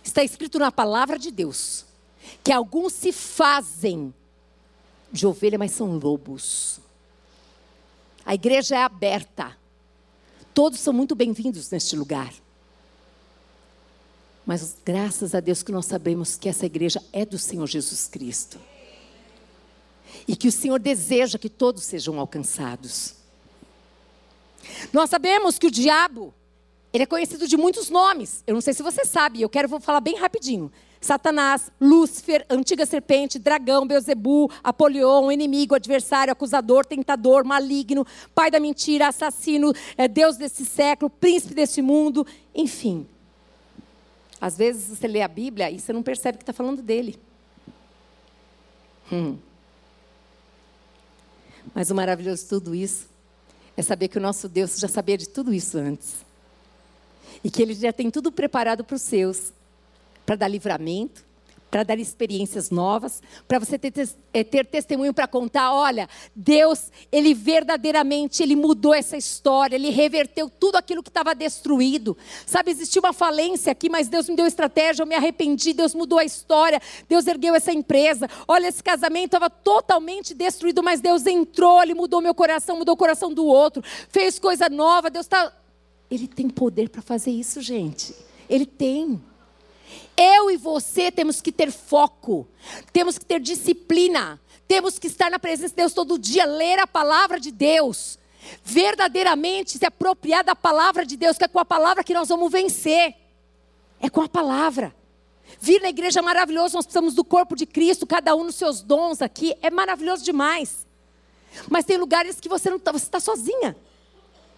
[0.03, 1.85] Está escrito na palavra de Deus
[2.43, 4.13] que alguns se fazem
[5.11, 6.79] de ovelha, mas são lobos.
[8.25, 9.57] A igreja é aberta.
[10.53, 12.33] Todos são muito bem-vindos neste lugar.
[14.47, 18.57] Mas graças a Deus que nós sabemos que essa igreja é do Senhor Jesus Cristo.
[20.25, 23.15] E que o Senhor deseja que todos sejam alcançados.
[24.93, 26.33] Nós sabemos que o diabo,
[26.93, 28.41] ele é conhecido de muitos nomes.
[28.47, 30.71] Eu não sei se você sabe, eu quero vou falar bem rapidinho.
[31.01, 39.09] Satanás, Lúcifer, antiga serpente, dragão, Beuzebu, Apolion, inimigo, adversário, acusador, tentador, maligno, pai da mentira,
[39.09, 43.05] assassino, é, Deus desse século, príncipe desse mundo, enfim.
[44.39, 47.19] Às vezes você lê a Bíblia e você não percebe que está falando dele.
[49.11, 49.37] Hum.
[51.73, 53.07] Mas o maravilhoso de tudo isso
[53.75, 56.25] é saber que o nosso Deus já sabia de tudo isso antes.
[57.43, 59.53] E que Ele já tem tudo preparado para os seus
[60.25, 61.23] para dar livramento,
[61.69, 63.93] para dar experiências novas, para você ter,
[64.33, 70.49] é, ter testemunho para contar, olha, Deus, Ele verdadeiramente, Ele mudou essa história, Ele reverteu
[70.49, 72.17] tudo aquilo que estava destruído.
[72.45, 76.19] Sabe, existia uma falência aqui, mas Deus me deu estratégia, eu me arrependi, Deus mudou
[76.19, 78.29] a história, Deus ergueu essa empresa.
[78.47, 82.97] Olha, esse casamento estava totalmente destruído, mas Deus entrou, Ele mudou meu coração, mudou o
[82.97, 85.53] coração do outro, fez coisa nova, Deus está...
[86.09, 88.15] Ele tem poder para fazer isso, gente.
[88.49, 89.21] Ele tem.
[90.15, 92.47] Eu e você temos que ter foco,
[92.91, 96.87] temos que ter disciplina, temos que estar na presença de Deus todo dia, ler a
[96.87, 98.17] palavra de Deus,
[98.63, 102.51] verdadeiramente se apropriar da palavra de Deus, que é com a palavra que nós vamos
[102.51, 103.15] vencer.
[103.99, 104.95] É com a palavra.
[105.59, 108.81] Vir na igreja é maravilhoso, nós precisamos do corpo de Cristo, cada um nos seus
[108.81, 110.85] dons aqui, é maravilhoso demais.
[111.69, 113.75] Mas tem lugares que você não está, você está sozinha.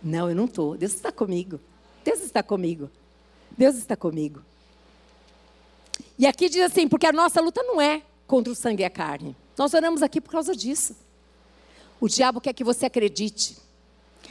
[0.02, 0.76] Não, eu não estou.
[0.76, 1.60] Deus está comigo.
[2.04, 2.89] Deus está comigo.
[3.58, 4.42] Deus está comigo.
[6.19, 8.89] E aqui diz assim, porque a nossa luta não é contra o sangue e a
[8.89, 9.38] carne.
[9.58, 10.93] Nós oramos aqui por causa disso.
[11.99, 13.55] O diabo quer que você acredite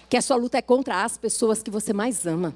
[0.09, 2.55] que a sua luta é contra as pessoas que você mais ama.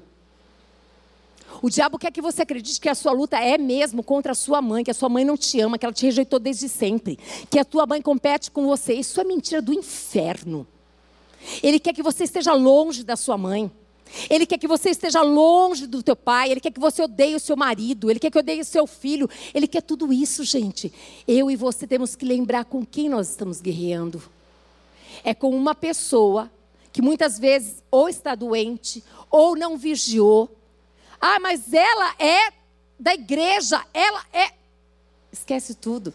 [1.63, 4.61] O diabo quer que você acredite que a sua luta é mesmo contra a sua
[4.61, 7.17] mãe, que a sua mãe não te ama, que ela te rejeitou desde sempre,
[7.49, 8.93] que a tua mãe compete com você.
[8.93, 10.67] Isso é mentira do inferno.
[11.61, 13.71] Ele quer que você esteja longe da sua mãe.
[14.29, 17.39] Ele quer que você esteja longe do teu pai, ele quer que você odeie o
[17.39, 20.93] seu marido, ele quer que odeie o seu filho, ele quer tudo isso, gente.
[21.27, 24.21] Eu e você temos que lembrar com quem nós estamos guerreando.
[25.23, 26.51] É com uma pessoa
[26.91, 30.49] que muitas vezes ou está doente ou não vigiou.
[31.19, 32.53] Ah, mas ela é
[32.99, 34.51] da igreja, ela é.
[35.31, 36.13] Esquece tudo.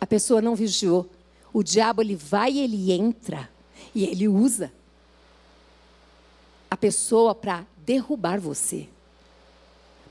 [0.00, 1.08] A pessoa não vigiou.
[1.52, 3.48] O diabo ele vai ele entra
[3.94, 4.72] e ele usa
[6.70, 8.88] a pessoa para derrubar você.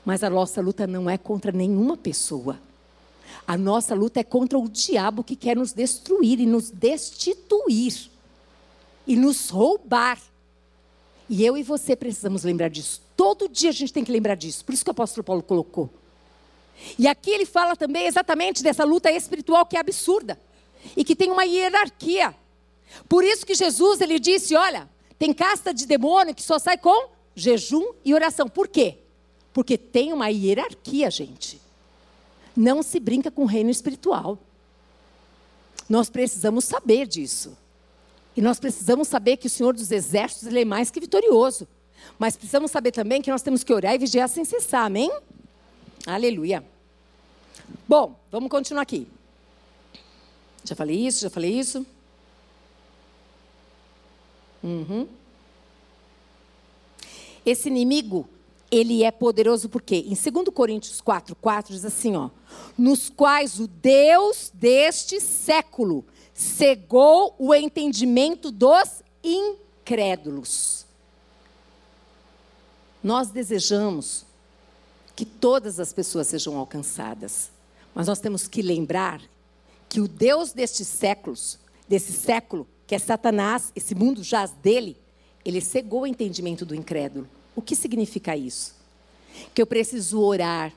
[0.04, 2.58] Mas a nossa luta não é contra nenhuma pessoa.
[3.46, 8.10] A nossa luta é contra o diabo que quer nos destruir e nos destituir
[9.06, 10.20] e nos roubar.
[11.28, 13.02] E eu e você precisamos lembrar disso.
[13.16, 14.64] Todo dia a gente tem que lembrar disso.
[14.64, 15.90] Por isso que o apóstolo Paulo colocou.
[16.98, 20.38] E aqui ele fala também exatamente dessa luta espiritual que é absurda
[20.96, 22.34] e que tem uma hierarquia.
[23.08, 24.88] Por isso que Jesus ele disse, olha,
[25.18, 28.48] tem casta de demônio que só sai com jejum e oração.
[28.48, 28.98] Por quê?
[29.52, 31.60] Porque tem uma hierarquia, gente.
[32.56, 34.38] Não se brinca com o reino espiritual.
[35.88, 37.56] Nós precisamos saber disso.
[38.36, 41.66] E nós precisamos saber que o Senhor dos Exércitos ele é mais que vitorioso.
[42.18, 44.84] Mas precisamos saber também que nós temos que orar e vigiar sem cessar.
[44.84, 45.10] Amém?
[46.06, 46.64] Aleluia.
[47.88, 49.08] Bom, vamos continuar aqui.
[50.64, 51.86] Já falei isso, já falei isso.
[54.66, 55.06] Uhum.
[57.44, 58.28] Esse inimigo,
[58.68, 62.30] ele é poderoso porque em 2 Coríntios 4, 4 diz assim, ó,
[62.76, 70.84] nos quais o Deus deste século cegou o entendimento dos incrédulos.
[73.02, 74.26] Nós desejamos
[75.14, 77.50] que todas as pessoas sejam alcançadas,
[77.94, 79.22] mas nós temos que lembrar
[79.88, 81.56] que o Deus destes séculos,
[81.88, 84.96] desse século, que é Satanás, esse mundo jaz dele,
[85.44, 87.28] ele cegou o entendimento do incrédulo.
[87.54, 88.74] O que significa isso?
[89.54, 90.72] Que eu preciso orar,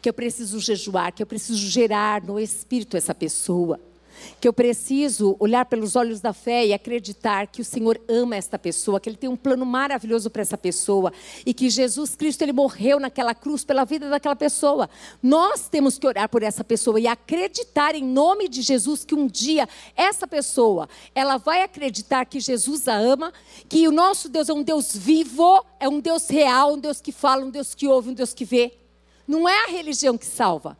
[0.00, 3.80] que eu preciso jejuar, que eu preciso gerar no espírito essa pessoa,
[4.40, 8.58] que eu preciso olhar pelos olhos da fé e acreditar que o Senhor ama esta
[8.58, 11.12] pessoa, que Ele tem um plano maravilhoso para essa pessoa
[11.44, 14.88] e que Jesus Cristo Ele morreu naquela cruz pela vida daquela pessoa.
[15.22, 19.26] Nós temos que orar por essa pessoa e acreditar em nome de Jesus que um
[19.26, 23.32] dia essa pessoa ela vai acreditar que Jesus a ama,
[23.68, 27.12] que o nosso Deus é um Deus vivo, é um Deus real, um Deus que
[27.12, 28.72] fala, um Deus que ouve, um Deus que vê.
[29.26, 30.76] Não é a religião que salva.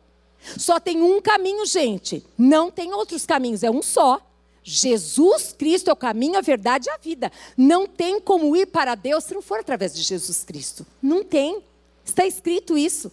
[0.57, 2.25] Só tem um caminho, gente.
[2.37, 4.19] Não tem outros caminhos, é um só.
[4.63, 7.31] Jesus Cristo é o caminho, a verdade e a vida.
[7.57, 10.85] Não tem como ir para Deus se não for através de Jesus Cristo.
[11.01, 11.63] Não tem.
[12.05, 13.11] Está escrito isso.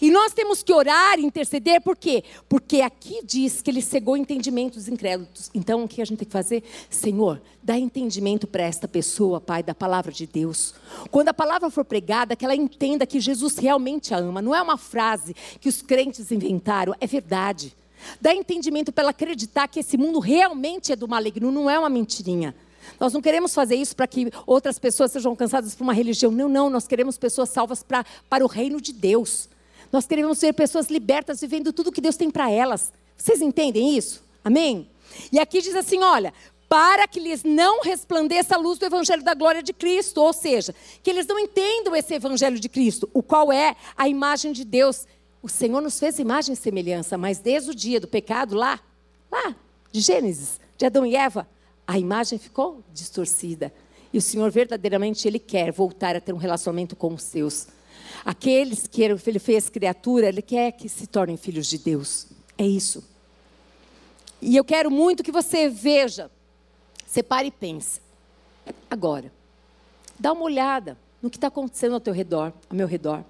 [0.00, 2.24] E nós temos que orar e interceder, por quê?
[2.48, 5.50] Porque aqui diz que ele cegou entendimento dos incrédulos.
[5.54, 6.62] Então, o que a gente tem que fazer?
[6.88, 10.74] Senhor, dá entendimento para esta pessoa, Pai, da palavra de Deus.
[11.10, 14.40] Quando a palavra for pregada, que ela entenda que Jesus realmente a ama.
[14.40, 17.74] Não é uma frase que os crentes inventaram, é verdade.
[18.20, 21.88] Dá entendimento para ela acreditar que esse mundo realmente é do maligno, não é uma
[21.88, 22.54] mentirinha.
[23.00, 26.30] Nós não queremos fazer isso para que outras pessoas sejam alcançadas por uma religião.
[26.30, 26.70] Não, não.
[26.70, 29.48] Nós queremos pessoas salvas pra, para o reino de Deus.
[29.96, 32.92] Nós queremos ser pessoas libertas, vivendo tudo que Deus tem para elas.
[33.16, 34.22] Vocês entendem isso?
[34.44, 34.90] Amém?
[35.32, 36.34] E aqui diz assim: olha,
[36.68, 40.74] para que lhes não resplandeça a luz do evangelho da glória de Cristo, ou seja,
[41.02, 45.06] que eles não entendam esse evangelho de Cristo, o qual é a imagem de Deus.
[45.42, 48.78] O Senhor nos fez imagem e semelhança, mas desde o dia do pecado lá,
[49.32, 49.56] lá,
[49.90, 51.48] de Gênesis, de Adão e Eva,
[51.86, 53.72] a imagem ficou distorcida.
[54.12, 57.68] E o Senhor verdadeiramente ele quer voltar a ter um relacionamento com os seus.
[58.24, 62.26] Aqueles que ele fez criatura, ele quer que se tornem filhos de Deus.
[62.58, 63.04] É isso.
[64.40, 66.30] E eu quero muito que você veja,
[67.06, 68.00] separe e pense.
[68.90, 69.32] Agora,
[70.18, 73.24] dá uma olhada no que está acontecendo ao teu redor, ao meu redor.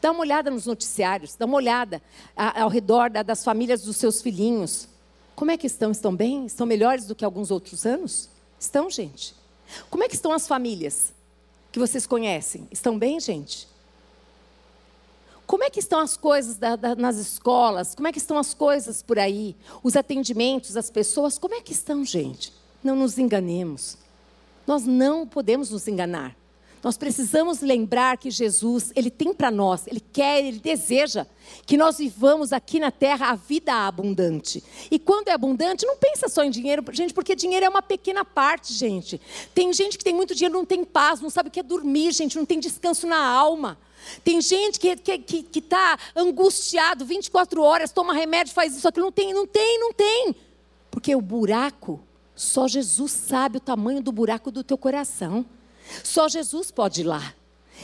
[0.00, 2.02] Dá uma olhada nos noticiários, dá uma olhada
[2.34, 4.88] ao redor das famílias dos seus filhinhos.
[5.34, 5.90] Como é que estão?
[5.90, 6.46] Estão bem?
[6.46, 8.30] Estão melhores do que alguns outros anos?
[8.58, 9.34] Estão, gente?
[9.90, 11.12] Como é que estão as famílias
[11.70, 12.66] que vocês conhecem?
[12.70, 13.68] Estão bem, gente?
[15.46, 17.94] Como é que estão as coisas da, da, nas escolas?
[17.94, 19.56] Como é que estão as coisas por aí?
[19.82, 22.52] Os atendimentos, as pessoas, como é que estão, gente?
[22.82, 23.96] Não nos enganemos.
[24.66, 26.36] Nós não podemos nos enganar.
[26.82, 31.26] Nós precisamos lembrar que Jesus, Ele tem para nós, Ele quer, Ele deseja
[31.64, 34.62] que nós vivamos aqui na terra a vida abundante.
[34.90, 38.24] E quando é abundante, não pensa só em dinheiro, gente, porque dinheiro é uma pequena
[38.24, 39.20] parte, gente.
[39.54, 42.12] Tem gente que tem muito dinheiro, não tem paz, não sabe o que é dormir,
[42.12, 43.78] gente, não tem descanso na alma.
[44.22, 49.06] Tem gente que está que, que, tá angustiado 24 horas, toma remédio, faz isso, aquilo.
[49.06, 50.36] Não tem, não tem, não tem.
[50.90, 52.00] Porque o buraco,
[52.34, 55.44] só Jesus sabe o tamanho do buraco do teu coração.
[56.02, 57.34] Só Jesus pode ir lá.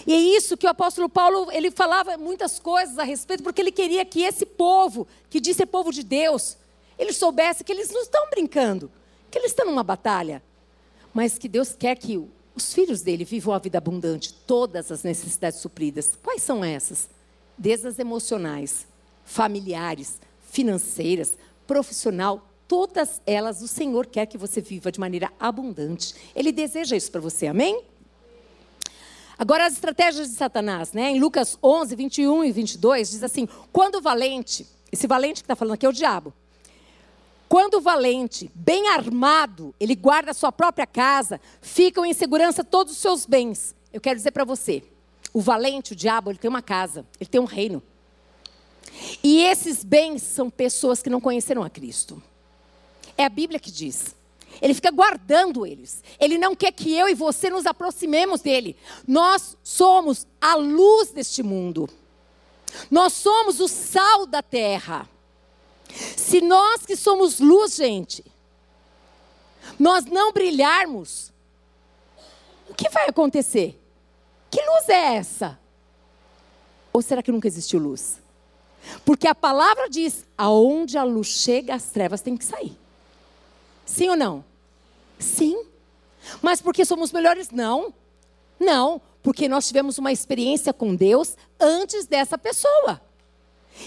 [0.06, 3.72] E é isso que o apóstolo Paulo, ele falava muitas coisas a respeito, porque ele
[3.72, 6.56] queria que esse povo, que diz ser povo de Deus,
[6.98, 8.90] ele soubesse que eles não estão brincando,
[9.30, 10.42] que eles estão numa batalha,
[11.12, 12.22] mas que Deus quer que
[12.54, 16.18] os filhos dele vivam a vida abundante, todas as necessidades supridas.
[16.22, 17.08] Quais são essas?
[17.56, 18.86] Desde as emocionais,
[19.24, 21.34] familiares, financeiras,
[21.66, 26.14] profissional, todas elas o Senhor quer que você viva de maneira abundante.
[26.34, 27.82] Ele deseja isso para você, amém?
[29.42, 31.10] Agora, as estratégias de Satanás, né?
[31.10, 35.56] Em Lucas 11, 21 e 22, diz assim: quando o valente, esse valente que está
[35.56, 36.32] falando aqui é o diabo,
[37.48, 42.92] quando o valente, bem armado, ele guarda a sua própria casa, ficam em segurança todos
[42.92, 43.74] os seus bens.
[43.92, 44.84] Eu quero dizer para você,
[45.34, 47.82] o valente, o diabo, ele tem uma casa, ele tem um reino.
[49.24, 52.22] E esses bens são pessoas que não conheceram a Cristo.
[53.18, 54.14] É a Bíblia que diz.
[54.60, 56.02] Ele fica guardando eles.
[56.20, 58.76] Ele não quer que eu e você nos aproximemos dele.
[59.06, 61.88] Nós somos a luz deste mundo.
[62.90, 65.08] Nós somos o sal da terra.
[66.16, 68.24] Se nós que somos luz, gente,
[69.78, 71.32] nós não brilharmos,
[72.68, 73.78] o que vai acontecer?
[74.50, 75.58] Que luz é essa?
[76.92, 78.20] Ou será que nunca existiu luz?
[79.04, 82.76] Porque a palavra diz: aonde a luz chega, as trevas têm que sair.
[83.92, 84.42] Sim ou não?
[85.18, 85.66] Sim.
[86.40, 87.50] Mas porque somos melhores?
[87.50, 87.92] Não.
[88.58, 93.02] Não, porque nós tivemos uma experiência com Deus antes dessa pessoa.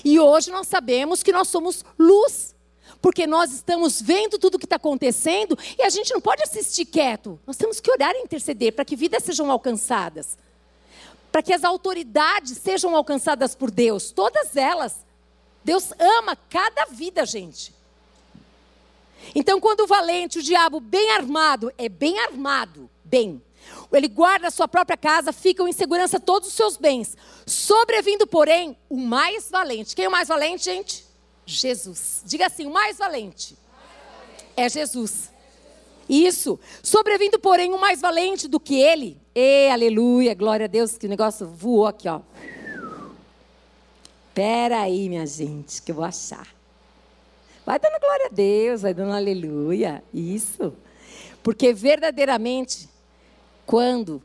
[0.04, 2.54] E hoje nós sabemos que nós somos luz,
[3.02, 6.86] porque nós estamos vendo tudo o que está acontecendo e a gente não pode assistir
[6.86, 7.40] quieto.
[7.48, 10.38] Nós temos que orar e interceder para que vidas sejam alcançadas,
[11.32, 15.04] para que as autoridades sejam alcançadas por Deus, todas elas.
[15.64, 17.75] Deus ama cada vida, gente.
[19.34, 23.42] Então, quando o valente, o diabo, bem armado, é bem armado, bem,
[23.92, 27.16] ele guarda a sua própria casa, ficam em segurança todos os seus bens.
[27.46, 29.96] Sobrevindo, porém, o mais valente.
[29.96, 31.06] Quem é o mais valente, gente?
[31.46, 32.22] Jesus.
[32.26, 33.58] Diga assim: o mais valente.
[34.56, 35.32] É Jesus.
[36.08, 36.60] Isso.
[36.84, 39.20] Sobrevindo, porém, um mais valente do que ele.
[39.34, 42.22] E aleluia, glória a Deus, que o negócio voou aqui, ó.
[44.34, 46.55] Pera aí, minha gente, que eu vou achar.
[47.66, 50.04] Vai dando glória a Deus, vai dando aleluia.
[50.14, 50.74] Isso.
[51.42, 52.88] Porque verdadeiramente,
[53.66, 54.22] quando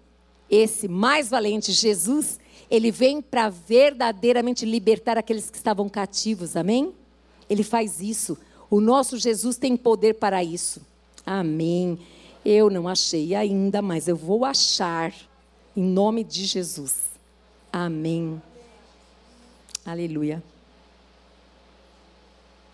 [0.50, 2.38] esse mais valente Jesus,
[2.70, 6.92] ele vem para verdadeiramente libertar aqueles que estavam cativos, amém?
[7.48, 8.36] Ele faz isso.
[8.68, 10.80] O nosso Jesus tem poder para isso.
[11.24, 11.98] Amém.
[12.44, 15.12] Eu não achei ainda, mas eu vou achar.
[15.76, 16.96] Em nome de Jesus.
[17.72, 18.40] Amém.
[19.84, 20.42] Aleluia.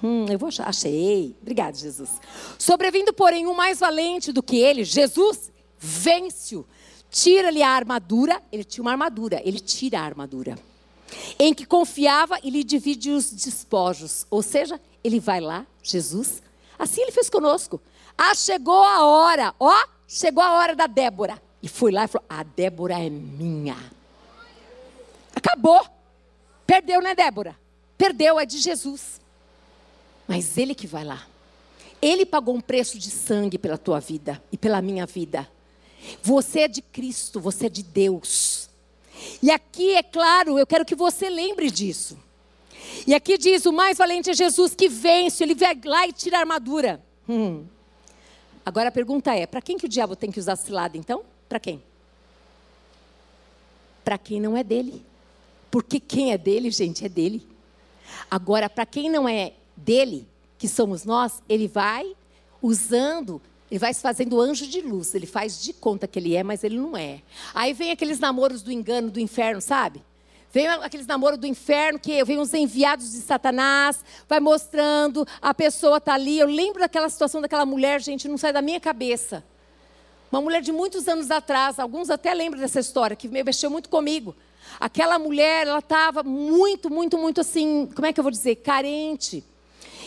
[0.02, 0.68] Hum, eu vou achar.
[0.68, 1.34] Achei.
[1.40, 2.10] Obrigado, Jesus.
[2.58, 6.66] Sobrevindo, porém, um mais valente do que ele, Jesus, vence-o.
[7.10, 8.42] Tira-lhe a armadura.
[8.52, 9.40] Ele tinha uma armadura.
[9.44, 10.58] Ele tira a armadura.
[11.38, 14.26] Em que confiava e lhe divide os despojos.
[14.30, 16.42] Ou seja, ele vai lá, Jesus.
[16.78, 17.80] Assim ele fez conosco.
[18.18, 19.54] Ah, chegou a hora.
[19.58, 19.74] Ó,
[20.06, 21.40] chegou a hora da Débora.
[21.62, 23.76] E foi lá e falou: A Débora é minha.
[25.34, 25.86] Acabou.
[26.66, 27.56] Perdeu, né, Débora?
[27.96, 29.20] Perdeu, é de Jesus.
[30.26, 31.26] Mas Ele que vai lá.
[32.00, 35.48] Ele pagou um preço de sangue pela tua vida e pela minha vida.
[36.22, 38.68] Você é de Cristo, você é de Deus.
[39.42, 42.18] E aqui, é claro, eu quero que você lembre disso.
[43.06, 46.36] E aqui diz: o mais valente é Jesus que vence, ele vai lá e tira
[46.36, 47.02] a armadura.
[47.28, 47.64] Hum.
[48.64, 51.24] Agora a pergunta é: para quem que o diabo tem que usar cilada então?
[51.48, 51.82] Para quem?
[54.04, 55.04] Para quem não é dele.
[55.70, 57.46] Porque quem é dele, gente, é dele.
[58.30, 60.26] Agora, para quem não é dele,
[60.58, 62.16] que somos nós, ele vai
[62.62, 65.14] usando, ele vai se fazendo anjo de luz.
[65.14, 67.22] Ele faz de conta que ele é, mas ele não é.
[67.54, 70.02] Aí vem aqueles namoros do engano, do inferno, sabe?
[70.52, 75.98] Vem aqueles namoros do inferno, que vem os enviados de Satanás, vai mostrando, a pessoa
[75.98, 76.38] está ali.
[76.38, 79.44] Eu lembro daquela situação daquela mulher, gente, não sai da minha cabeça.
[80.32, 84.34] Uma mulher de muitos anos atrás, alguns até lembram dessa história, que mexeu muito comigo.
[84.80, 88.56] Aquela mulher, ela estava muito, muito, muito assim, como é que eu vou dizer?
[88.56, 89.44] Carente.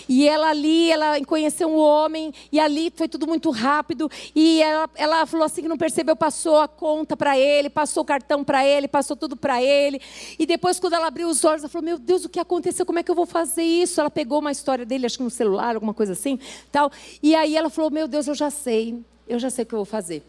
[0.10, 4.10] E ela ali, ela conheceu um homem, e ali foi tudo muito rápido.
[4.36, 8.06] E ela, ela falou assim que não percebeu, passou a conta para ele, passou o
[8.06, 10.02] cartão para ele, passou tudo para ele.
[10.40, 12.88] E depois, quando ela abriu os olhos, ela falou: Meu Deus, o que aconteceu?
[12.88, 14.00] Como é que eu vou fazer isso?
[14.00, 16.40] Ela pegou uma história dele, acho que no celular, alguma coisa assim.
[16.72, 16.92] tal.
[17.22, 19.80] E aí ela falou: Meu Deus, eu já sei, eu já sei o que eu
[19.80, 20.24] vou fazer.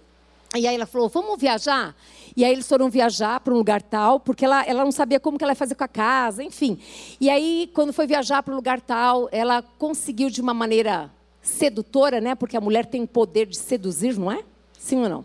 [0.56, 1.94] E aí ela falou: Vamos viajar?
[2.36, 5.38] E aí eles foram viajar para um lugar tal, porque ela, ela não sabia como
[5.38, 6.78] que ela ia fazer com a casa, enfim.
[7.20, 12.20] E aí, quando foi viajar para um lugar tal, ela conseguiu de uma maneira sedutora,
[12.20, 12.34] né?
[12.34, 14.42] Porque a mulher tem o poder de seduzir, não é?
[14.78, 15.24] Sim ou não?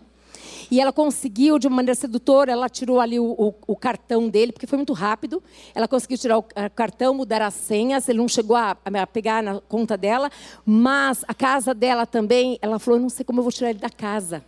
[0.70, 4.52] E ela conseguiu, de uma maneira sedutora, ela tirou ali o, o, o, cartão dele,
[4.52, 5.42] porque foi muito rápido.
[5.74, 9.60] Ela conseguiu tirar o cartão, mudar as senhas, ele não chegou a, a pegar na
[9.60, 10.30] conta dela,
[10.64, 13.90] mas a casa dela também, ela falou: não sei como eu vou tirar ele da
[13.90, 14.44] casa.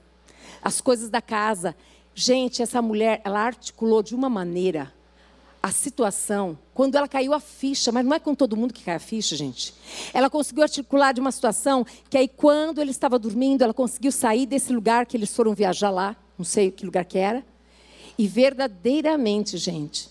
[0.62, 1.74] As coisas da casa.
[2.14, 4.92] Gente, essa mulher, ela articulou de uma maneira
[5.62, 8.94] a situação, quando ela caiu a ficha, mas não é com todo mundo que cai
[8.94, 9.74] a ficha, gente.
[10.14, 14.46] Ela conseguiu articular de uma situação que aí, quando ele estava dormindo, ela conseguiu sair
[14.46, 17.44] desse lugar que eles foram viajar lá, não sei que lugar que era,
[18.16, 20.08] e verdadeiramente, gente,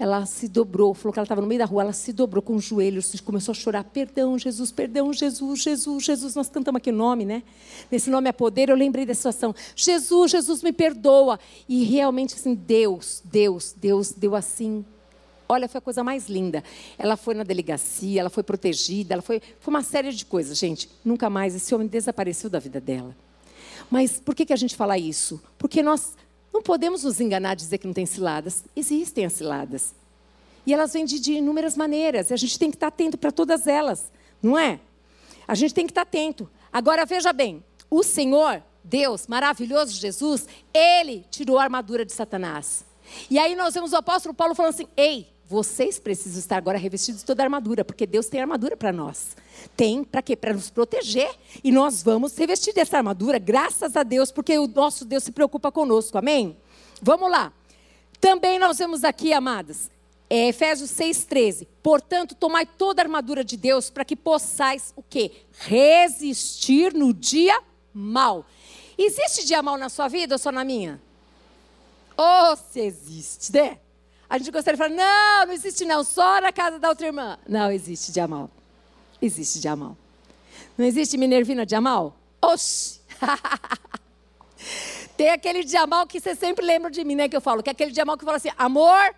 [0.00, 2.56] ela se dobrou, falou que ela estava no meio da rua, ela se dobrou com
[2.56, 6.94] os joelhos, começou a chorar, perdão, Jesus, perdão, Jesus, Jesus, Jesus, nós cantamos aqui o
[6.94, 7.42] nome, né?
[7.92, 11.38] Nesse nome é poder, eu lembrei da situação, Jesus, Jesus, me perdoa.
[11.68, 14.86] E realmente, assim, Deus, Deus, Deus deu assim,
[15.46, 16.64] olha, foi a coisa mais linda.
[16.96, 20.88] Ela foi na delegacia, ela foi protegida, ela foi, foi uma série de coisas, gente.
[21.04, 23.14] Nunca mais esse homem desapareceu da vida dela.
[23.90, 25.42] Mas por que, que a gente fala isso?
[25.58, 26.14] Porque nós
[26.52, 28.64] não podemos nos enganar dizer que não tem ciladas.
[28.74, 29.94] Existem as ciladas.
[30.66, 32.30] E elas vêm de, de inúmeras maneiras.
[32.30, 34.10] E a gente tem que estar atento para todas elas,
[34.42, 34.80] não é?
[35.46, 36.48] A gente tem que estar atento.
[36.72, 42.84] Agora veja bem: o Senhor, Deus, maravilhoso Jesus, ele tirou a armadura de Satanás.
[43.28, 47.22] E aí nós vemos o apóstolo Paulo falando assim: ei, vocês precisam estar agora revestidos
[47.22, 49.36] de toda a armadura, porque Deus tem armadura para nós.
[49.76, 50.36] Tem para quê?
[50.36, 51.28] Para nos proteger.
[51.64, 55.72] E nós vamos revestir dessa armadura, graças a Deus, porque o nosso Deus se preocupa
[55.72, 56.16] conosco.
[56.16, 56.56] Amém?
[57.02, 57.52] Vamos lá.
[58.20, 59.90] Também nós vemos aqui, amadas,
[60.30, 61.66] é, Efésios 6,13.
[61.82, 65.32] Portanto, tomai toda a armadura de Deus para que possais o quê?
[65.58, 67.60] Resistir no dia
[67.92, 68.46] mal.
[68.96, 71.02] Existe dia mal na sua vida ou só na minha?
[72.16, 73.80] Ou oh, se existe, né?
[74.30, 77.36] A gente gostaria de falar, não, não existe não, só na casa da outra irmã.
[77.48, 78.48] Não, existe de Amal.
[79.20, 79.96] Existe de Amal.
[80.78, 82.14] Não existe Minervina de Amal?
[82.40, 83.00] Oxi!
[85.16, 87.28] Tem aquele de Amal que você sempre lembra de mim, né?
[87.28, 89.14] Que eu falo, que é aquele de Amal que fala assim, amor,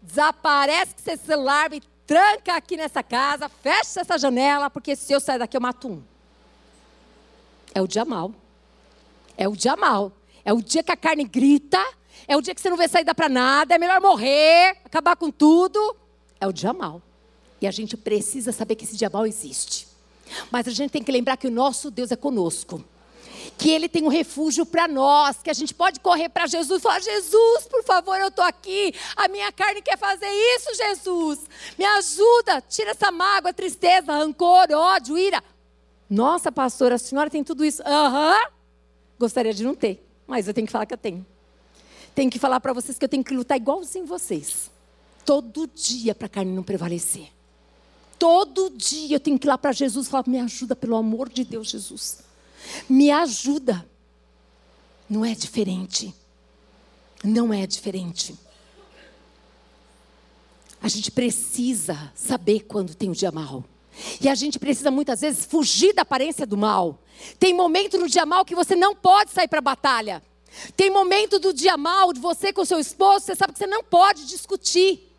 [0.00, 5.18] desaparece com esse celular, me tranca aqui nessa casa, fecha essa janela, porque se eu
[5.18, 6.02] sair daqui eu mato um.
[7.74, 8.32] É o dia mal.
[9.36, 10.12] É o dia mal.
[10.44, 11.84] É o dia que a carne grita.
[12.26, 13.74] É o dia que você não vê saída para nada.
[13.74, 15.96] É melhor morrer, acabar com tudo.
[16.40, 17.02] É o dia mal.
[17.60, 19.88] E a gente precisa saber que esse dia mal existe.
[20.50, 22.84] Mas a gente tem que lembrar que o nosso Deus é conosco.
[23.56, 26.82] Que Ele tem um refúgio para nós, que a gente pode correr para Jesus e
[26.82, 28.92] falar: Jesus, por favor, eu estou aqui.
[29.14, 31.40] A minha carne quer fazer isso, Jesus.
[31.78, 35.42] Me ajuda, tira essa mágoa, tristeza, rancor, ódio, ira.
[36.08, 37.82] Nossa, pastora, a senhora tem tudo isso.
[37.82, 38.32] Aham.
[38.32, 38.54] Uhum.
[39.18, 41.24] Gostaria de não ter, mas eu tenho que falar que eu tenho.
[42.14, 44.70] Tenho que falar para vocês que eu tenho que lutar igualzinho vocês.
[45.24, 47.28] Todo dia para a carne não prevalecer.
[48.18, 51.28] Todo dia eu tenho que ir lá para Jesus e falar: me ajuda, pelo amor
[51.28, 52.18] de Deus, Jesus.
[52.88, 53.86] Me ajuda.
[55.08, 56.14] Não é diferente.
[57.22, 58.34] Não é diferente.
[60.80, 63.64] A gente precisa saber quando tem o dia mal.
[64.20, 66.98] E a gente precisa muitas vezes fugir da aparência do mal.
[67.38, 70.22] Tem momento no dia mal que você não pode sair para a batalha.
[70.76, 73.82] Tem momento do dia mal de você com seu esposo, você sabe que você não
[73.82, 75.14] pode discutir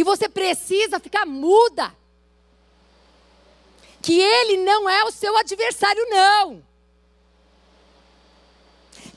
[0.00, 1.94] que você precisa ficar muda.
[4.00, 6.62] Que ele não é o seu adversário, não.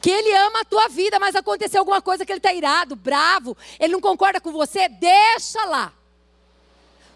[0.01, 3.55] Que ele ama a tua vida, mas aconteceu alguma coisa que ele está irado, bravo,
[3.79, 5.93] ele não concorda com você, deixa lá.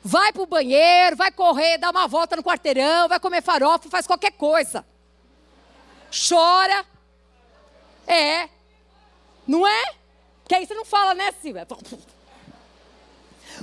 [0.02, 4.08] Vai para o banheiro, vai correr, dá uma volta no quarteirão, vai comer farofa, faz
[4.08, 4.86] qualquer coisa.
[6.30, 6.86] Chora.
[8.08, 8.50] É.
[9.46, 9.94] Não é?
[10.48, 11.68] Que aí você não fala, né, Silvia?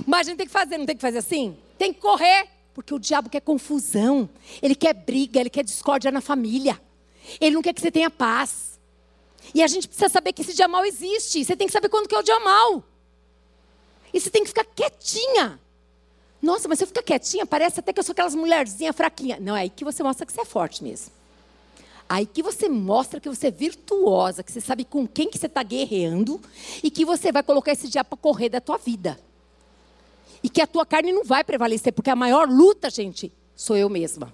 [0.05, 1.57] Mas a gente tem que fazer, não tem que fazer assim?
[1.77, 4.29] Tem que correr, porque o diabo quer confusão,
[4.61, 6.79] ele quer briga, ele quer discórdia na família,
[7.41, 8.79] ele não quer que você tenha paz.
[9.53, 12.07] E a gente precisa saber que esse dia mal existe, você tem que saber quando
[12.07, 12.83] que é o dia mal.
[14.13, 15.59] E você tem que ficar quietinha.
[16.41, 19.39] Nossa, mas se eu ficar quietinha, parece até que eu sou aquelas mulherzinhas fraquinhas.
[19.39, 21.11] Não, é aí que você mostra que você é forte mesmo.
[22.07, 25.47] Aí que você mostra que você é virtuosa, que você sabe com quem que você
[25.47, 26.39] está guerreando
[26.83, 29.19] e que você vai colocar esse dia para correr da tua vida
[30.45, 33.89] e que a tua carne não vai prevalecer, porque a maior luta, gente, sou eu
[33.89, 34.31] mesma.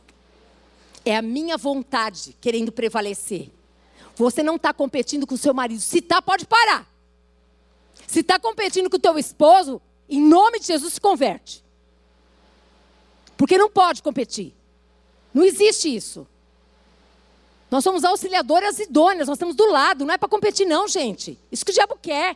[1.05, 3.49] É a minha vontade querendo prevalecer.
[4.17, 5.79] Você não está competindo com o seu marido.
[5.79, 6.85] Se está, pode parar.
[8.05, 11.63] Se está competindo com o teu esposo, em nome de Jesus, se converte.
[13.37, 14.53] Porque não pode competir.
[15.33, 16.27] Não existe isso.
[17.71, 21.39] Nós somos auxiliadoras idôneas, nós estamos do lado, não é para competir, não, gente.
[21.49, 22.35] Isso que o diabo quer.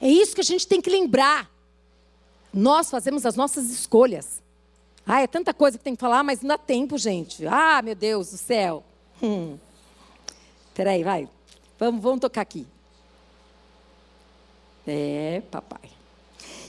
[0.00, 1.50] É isso que a gente tem que lembrar.
[2.54, 4.40] Nós fazemos as nossas escolhas.
[5.04, 7.44] Ah, é tanta coisa que tem que falar, mas não dá tempo, gente.
[7.44, 8.84] Ah, meu Deus do céu.
[9.20, 9.58] Hum.
[10.74, 11.28] Peraí, vai.
[11.76, 12.64] Vamos, vamos tocar aqui.
[14.86, 15.90] É, papai.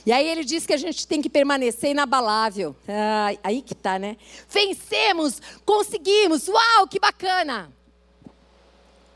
[0.06, 2.76] E aí ele diz que a gente tem que permanecer inabalável.
[2.86, 4.16] Ah, aí que tá, né?
[4.48, 7.72] Vencemos, conseguimos, uau, que bacana.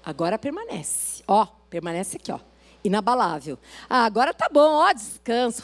[0.04, 1.22] Agora permanece.
[1.28, 2.40] Ó, permanece aqui, ó.
[2.82, 3.58] Inabalável.
[3.88, 5.62] Ah, agora tá bom, ó, descanso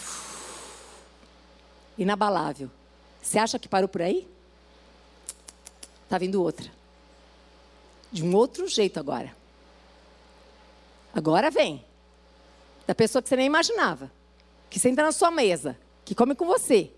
[1.97, 2.71] inabalável.
[3.23, 4.29] Você acha que parou por aí?
[6.05, 6.71] Está vindo outra.
[8.13, 9.35] De um outro jeito agora.
[11.15, 11.85] Agora vem.
[12.87, 14.11] Da pessoa que você nem imaginava.
[14.75, 15.79] Que senta na sua mesa.
[16.05, 16.91] Que come com você.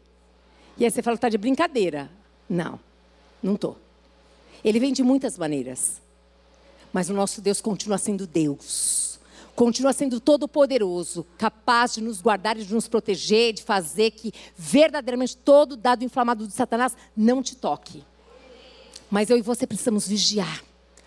[0.79, 2.11] E aí você fala, está de brincadeira.
[2.49, 2.81] Não,
[3.43, 3.77] não estou.
[4.65, 6.01] Ele vem de muitas maneiras.
[6.91, 9.21] Mas o nosso Deus continua sendo Deus
[9.55, 15.35] continua sendo todo-poderoso, capaz de nos guardar e de nos proteger, de fazer que verdadeiramente
[15.35, 18.05] todo dado inflamado de Satanás não te toque.
[19.11, 20.63] Mas eu e você precisamos vigiar.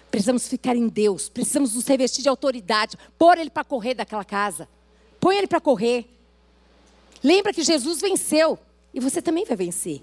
[0.10, 4.68] Precisamos ficar em Deus, precisamos nos revestir de autoridade, pôr ele para correr daquela casa.
[5.20, 6.19] Põe ele para correr.
[7.24, 8.58] Lembra que Jesus venceu
[8.94, 10.02] e você também vai vencer.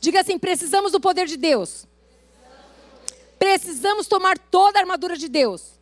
[0.00, 1.86] Diga assim: precisamos do poder de Deus.
[3.38, 5.74] Precisamos tomar toda a armadura de Deus.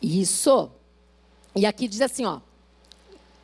[0.00, 0.70] Isso.
[1.54, 2.40] E aqui diz assim, ó.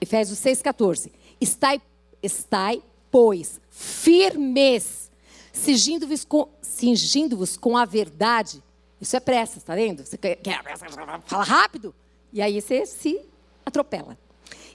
[0.00, 1.10] Efésios 6,14.
[1.40, 1.82] Estai,
[2.22, 5.10] estai, pois, firmes,
[5.52, 8.62] cingindo-vos com, cingindo com a verdade.
[9.00, 10.04] Isso é pressa, está vendo?
[10.04, 10.62] Você quer, quer
[11.26, 11.94] fala rápido,
[12.32, 13.20] e aí você se
[13.66, 14.16] atropela.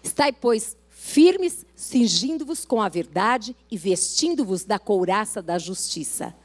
[0.03, 6.35] Estai, pois, firmes, cingindo-vos com a verdade e vestindo-vos da couraça da justiça.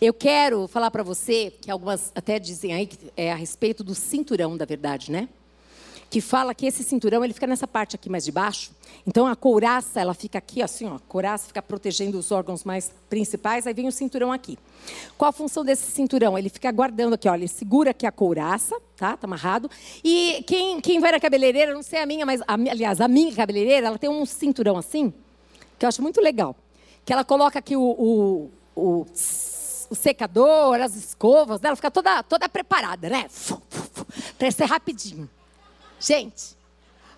[0.00, 3.94] Eu quero falar para você, que algumas até dizem aí, que é a respeito do
[3.94, 5.28] cinturão da verdade, né?
[6.10, 8.72] Que fala que esse cinturão, ele fica nessa parte aqui mais de baixo.
[9.06, 10.96] Então, a couraça, ela fica aqui, assim, ó.
[10.96, 14.58] A couraça fica protegendo os órgãos mais principais, aí vem o cinturão aqui.
[15.16, 16.36] Qual a função desse cinturão?
[16.36, 17.34] Ele fica guardando aqui, ó.
[17.34, 19.16] Ele segura aqui a couraça, tá?
[19.16, 19.70] Tá amarrado.
[20.02, 23.32] E quem, quem vai na cabeleireira, não sei a minha, mas, a, aliás, a minha
[23.32, 25.14] cabeleireira, ela tem um cinturão assim,
[25.78, 26.56] que eu acho muito legal
[27.04, 29.06] que ela coloca aqui o, o, o,
[29.90, 33.26] o secador, as escovas, ela fica toda, toda preparada, né?
[34.38, 35.28] Para ser rapidinho.
[36.00, 36.56] Gente,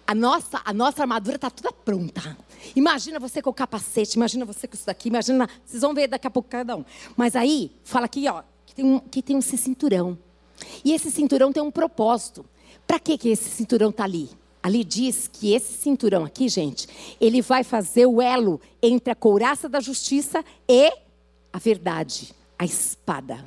[0.05, 2.37] a nossa, a nossa armadura está toda pronta.
[2.75, 5.49] Imagina você com o capacete, imagina você com isso daqui, imagina.
[5.65, 6.85] Vocês vão ver daqui a pouco cada um.
[7.17, 10.19] Mas aí, fala aqui, ó, que tem um, que tem um cinturão.
[10.85, 12.45] E esse cinturão tem um propósito.
[12.87, 14.29] Para que, que esse cinturão está ali?
[14.63, 16.89] Ali diz que esse cinturão aqui, gente,
[17.21, 20.93] ele vai fazer o elo entre a couraça da justiça e
[21.53, 23.45] a verdade, a espada.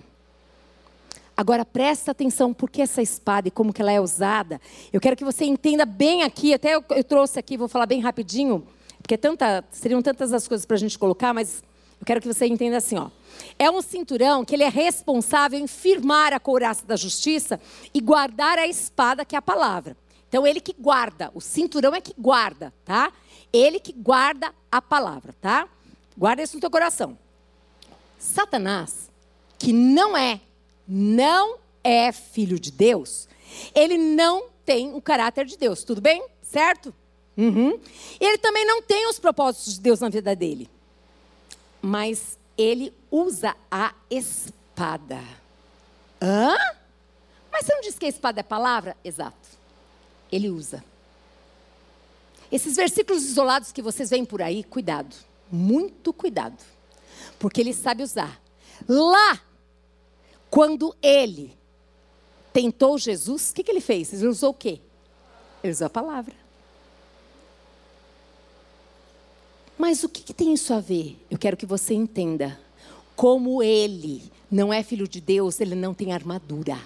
[1.37, 4.59] Agora presta atenção porque essa espada e como que ela é usada.
[4.93, 7.99] Eu quero que você entenda bem aqui, até eu, eu trouxe aqui, vou falar bem
[7.99, 8.65] rapidinho,
[9.01, 11.61] porque tanta, seriam tantas as coisas para a gente colocar, mas
[11.99, 13.09] eu quero que você entenda assim, ó.
[13.59, 17.59] É um cinturão que ele é responsável em firmar a couraça da justiça
[17.93, 19.97] e guardar a espada que é a palavra.
[20.27, 23.11] Então, ele que guarda, o cinturão é que guarda, tá?
[23.53, 25.67] Ele que guarda a palavra, tá?
[26.17, 27.17] Guarda isso no teu coração.
[28.17, 29.09] Satanás,
[29.57, 30.41] que não é,
[30.87, 33.27] não é filho de Deus,
[33.73, 36.25] ele não tem o caráter de Deus, tudo bem?
[36.41, 36.93] Certo?
[37.37, 37.79] Uhum.
[38.19, 40.69] Ele também não tem os propósitos de Deus na vida dele.
[41.81, 45.21] Mas ele usa a espada.
[46.21, 46.55] Hã?
[47.51, 48.95] Mas você não disse que a espada é palavra?
[49.03, 49.55] Exato
[50.31, 50.83] ele usa.
[52.51, 55.15] Esses versículos isolados que vocês veem por aí, cuidado,
[55.51, 56.61] muito cuidado,
[57.39, 58.39] porque ele sabe usar.
[58.87, 59.41] Lá,
[60.55, 61.51] quando ele
[62.53, 64.13] tentou Jesus, o que, que ele fez?
[64.13, 64.79] Ele usou o quê?
[65.61, 66.33] Ele usou a palavra.
[69.77, 71.21] Mas o que, que tem isso a ver?
[71.29, 72.57] Eu quero que você entenda.
[73.17, 76.79] Como ele não é filho de Deus, ele não tem armadura.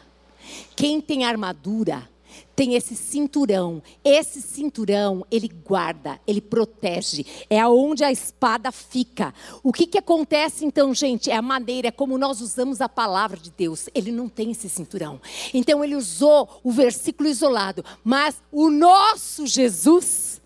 [0.76, 2.09] Quem tem armadura
[2.55, 3.81] tem esse cinturão.
[4.03, 7.25] Esse cinturão, ele guarda, ele protege.
[7.49, 9.33] É aonde a espada fica.
[9.63, 11.29] O que, que acontece então, gente?
[11.29, 13.89] É a maneira, é como nós usamos a palavra de Deus.
[13.93, 15.21] Ele não tem esse cinturão.
[15.53, 17.83] Então, ele usou o versículo isolado.
[18.03, 20.41] Mas o nosso Jesus.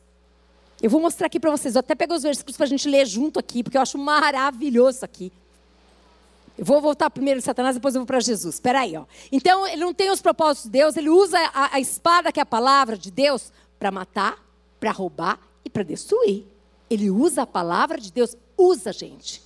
[0.81, 1.75] Eu vou mostrar aqui para vocês.
[1.75, 5.05] Eu até peguei os versículos para a gente ler junto aqui, porque eu acho maravilhoso
[5.05, 5.31] aqui.
[6.57, 8.55] Eu vou voltar primeiro em Satanás, depois eu vou para Jesus.
[8.55, 9.05] Espera aí, ó.
[9.31, 12.43] Então, ele não tem os propósitos de Deus, ele usa a, a espada, que é
[12.43, 14.37] a palavra de Deus, para matar,
[14.79, 16.45] para roubar e para destruir.
[16.89, 19.41] Ele usa a palavra de Deus, usa, gente.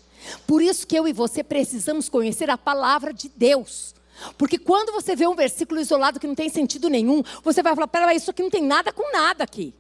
[0.46, 3.96] Por isso que eu e você precisamos conhecer a palavra de Deus.
[4.38, 7.88] Porque quando você vê um versículo isolado que não tem sentido nenhum, você vai falar:
[7.88, 9.74] peraí, isso aqui não tem nada com nada aqui.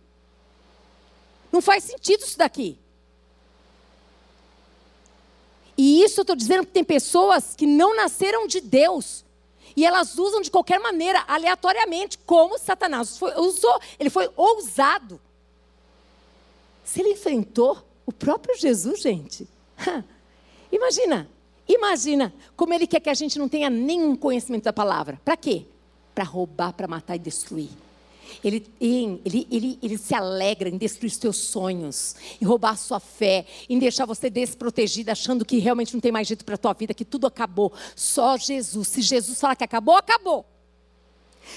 [1.51, 2.77] Não faz sentido isso daqui.
[5.77, 9.23] E isso eu estou dizendo que tem pessoas que não nasceram de Deus.
[9.75, 13.79] E elas usam de qualquer maneira, aleatoriamente, como Satanás foi, usou.
[13.99, 15.21] Ele foi ousado.
[16.83, 19.47] Se ele enfrentou o próprio Jesus, gente.
[20.71, 21.29] Imagina,
[21.67, 25.21] imagina como ele quer que a gente não tenha nenhum conhecimento da palavra.
[25.23, 25.65] Para quê?
[26.15, 27.69] Para roubar, para matar e destruir.
[28.43, 32.99] Ele, ele, ele, ele se alegra em destruir os teus sonhos, em roubar a sua
[32.99, 36.73] fé, em deixar você desprotegida, achando que realmente não tem mais jeito para a tua
[36.73, 37.73] vida, que tudo acabou.
[37.95, 38.87] Só Jesus.
[38.87, 40.45] Se Jesus falar que acabou, acabou.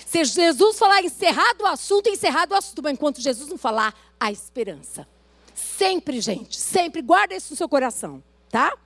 [0.07, 2.83] Se Jesus falar encerrado o assunto, encerrado o assunto.
[2.83, 5.07] Mas enquanto Jesus não falar, há esperança.
[5.55, 7.03] Sempre, gente, sempre.
[7.03, 8.77] Guarda isso no seu coração, tá?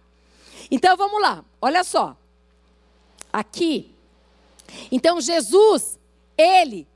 [0.71, 2.17] Então vamos lá, olha só.
[3.33, 3.95] Aqui.
[4.91, 5.99] Então Jesus,
[6.37, 6.87] ele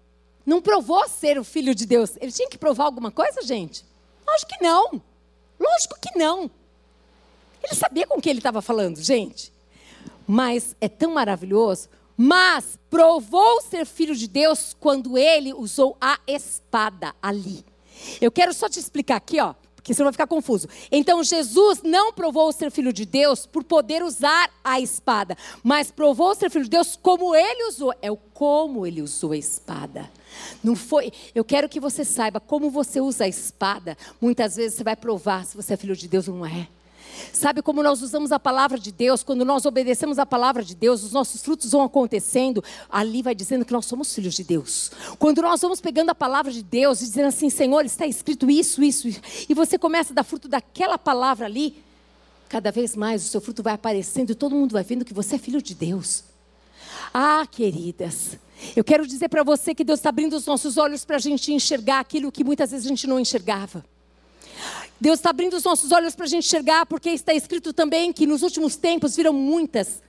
[0.49, 2.17] não provou ser o filho de Deus.
[2.19, 3.85] Ele tinha que provar alguma coisa, gente?
[4.27, 5.03] Lógico que não.
[5.61, 6.51] Lógico que não.
[7.63, 9.53] Ele sabia com que ele estava falando, gente.
[10.27, 11.91] Mas é tão maravilhoso.
[12.17, 17.63] Mas provou ser filho de Deus quando ele usou a espada ali.
[18.19, 19.55] Eu quero só te explicar aqui, ó
[19.89, 20.68] porque você vai ficar confuso.
[20.93, 26.34] Então, Jesus não provou ser filho de Deus por poder usar a espada, mas provou
[26.34, 27.95] ser filho de Deus como ele usou.
[28.03, 30.11] É o como ele usou a espada.
[30.62, 31.11] Não foi.
[31.34, 33.97] Eu quero que você saiba como você usa a espada.
[34.20, 36.68] Muitas vezes você vai provar se você é filho de Deus ou não é.
[37.33, 39.23] Sabe como nós usamos a palavra de Deus?
[39.23, 42.63] Quando nós obedecemos a palavra de Deus, os nossos frutos vão acontecendo.
[42.89, 44.91] Ali vai dizendo que nós somos filhos de Deus.
[45.19, 48.83] Quando nós vamos pegando a palavra de Deus e dizendo assim, Senhor, está escrito isso,
[48.83, 51.83] isso, isso, e você começa a dar fruto daquela palavra ali,
[52.49, 55.37] cada vez mais o seu fruto vai aparecendo e todo mundo vai vendo que você
[55.37, 56.25] é filho de Deus.
[57.13, 58.39] Ah, queridas,
[58.75, 61.53] eu quero dizer para você que Deus está abrindo os nossos olhos para a gente
[61.53, 63.85] enxergar aquilo que muitas vezes a gente não enxergava.
[65.01, 68.27] Deus está abrindo os nossos olhos para a gente enxergar, porque está escrito também que
[68.27, 70.03] nos últimos tempos viram muitas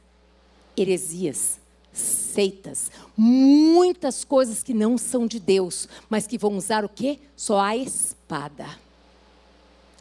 [0.75, 1.59] heresias,
[1.93, 7.19] seitas, muitas coisas que não são de Deus, mas que vão usar o quê?
[7.35, 8.65] Só a espada.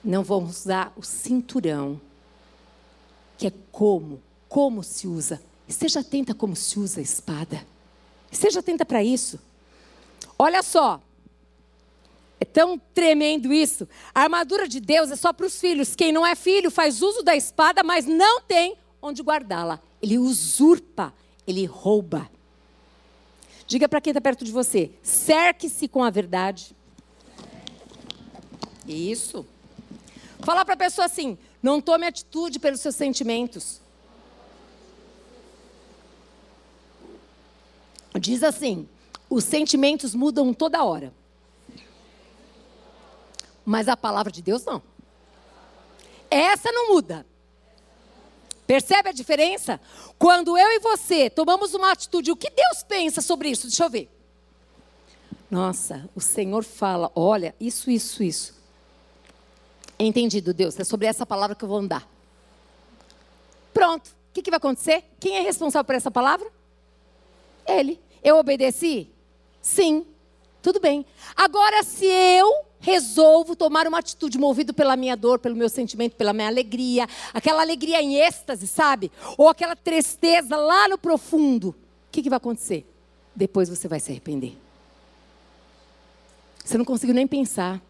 [0.03, 2.01] Não vão usar o cinturão.
[3.37, 5.41] que é como, como se usa.
[5.69, 7.65] Esteja atenta como se usa a espada.
[8.33, 9.39] Esteja atenta para isso.
[10.39, 11.01] Olha só.
[12.41, 13.89] É tão tremendo isso.
[14.15, 15.95] A armadura de Deus é só para os filhos.
[15.97, 19.81] Quem não é filho faz uso da espada, mas não tem onde guardá-la.
[20.01, 21.13] Ele usurpa,
[21.47, 22.31] ele rouba.
[23.67, 26.77] Diga para quem está perto de você: cerque-se com a verdade.
[28.87, 29.45] Isso.
[30.41, 33.81] Falar para a pessoa assim: não tome atitude pelos seus sentimentos.
[38.19, 38.89] Diz assim:
[39.29, 41.13] os sentimentos mudam toda hora.
[43.69, 44.83] Mas a palavra de Deus não.
[46.31, 47.27] Essa não muda.
[48.67, 49.79] Percebe a diferença?
[50.19, 53.67] Quando eu e você tomamos uma atitude, o que Deus pensa sobre isso?
[53.67, 54.11] Deixa eu ver.
[55.51, 58.55] Nossa, o Senhor fala: olha, isso, isso, isso.
[59.99, 62.09] Entendido, Deus, é sobre essa palavra que eu vou andar.
[63.75, 65.05] Pronto, o que, que vai acontecer?
[65.21, 66.51] Quem é responsável por essa palavra?
[67.67, 68.01] Ele.
[68.25, 69.13] Eu obedeci?
[69.61, 70.07] Sim.
[70.63, 71.05] Tudo bem.
[71.37, 76.33] Agora, se eu resolvo tomar uma atitude movido pela minha dor, pelo meu sentimento, pela
[76.33, 79.11] minha alegria, aquela alegria em êxtase, sabe?
[79.37, 81.75] Ou aquela tristeza lá no profundo, o
[82.13, 82.87] que, que vai acontecer?
[83.35, 84.57] Depois você vai se arrepender.
[86.65, 87.81] Você não conseguiu nem pensar.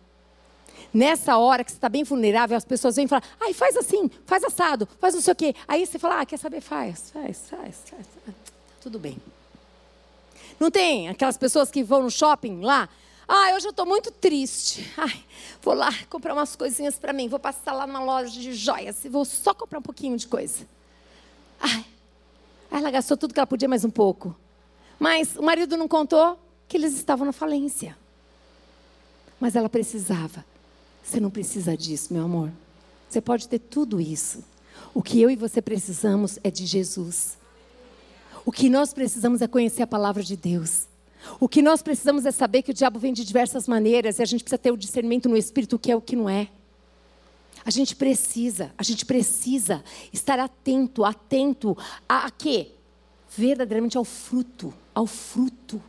[0.92, 4.42] Nessa hora que você está bem vulnerável, as pessoas vêm falar, ai, faz assim, faz
[4.42, 5.54] assado, faz não sei o quê.
[5.66, 6.60] Aí você fala, ah, quer saber?
[6.60, 8.06] Faz, faz, faz, faz.
[8.80, 9.18] Tudo bem.
[10.58, 12.88] Não tem aquelas pessoas que vão no shopping lá?
[13.28, 14.90] Ah, hoje eu estou muito triste.
[14.96, 15.22] Ai,
[15.60, 17.28] vou lá comprar umas coisinhas para mim.
[17.28, 20.66] Vou passar lá numa loja de joias e vou só comprar um pouquinho de coisa.
[21.60, 21.84] Ai,
[22.70, 24.34] ela gastou tudo que ela podia, mais um pouco.
[24.98, 27.96] Mas o marido não contou que eles estavam na falência.
[29.38, 30.44] Mas ela precisava.
[31.04, 32.50] Você não precisa disso, meu amor.
[33.08, 34.42] Você pode ter tudo isso.
[34.94, 37.36] O que eu e você precisamos é de Jesus.
[38.44, 40.87] O que nós precisamos é conhecer a palavra de Deus.
[41.40, 44.26] O que nós precisamos é saber que o diabo vem de diversas maneiras e a
[44.26, 46.48] gente precisa ter o discernimento no espírito o que é o que não é.
[47.64, 51.76] A gente precisa, a gente precisa estar atento, atento
[52.08, 52.72] a, a quê?
[53.36, 55.82] Verdadeiramente ao fruto, ao fruto.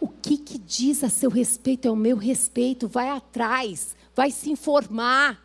[0.00, 2.88] O que, que diz a seu respeito é o meu respeito.
[2.88, 5.42] Vai atrás, vai se informar,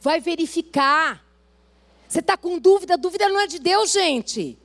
[0.00, 1.24] vai verificar.
[2.08, 2.96] Você está com dúvida?
[2.96, 4.58] Dúvida não é de Deus, gente.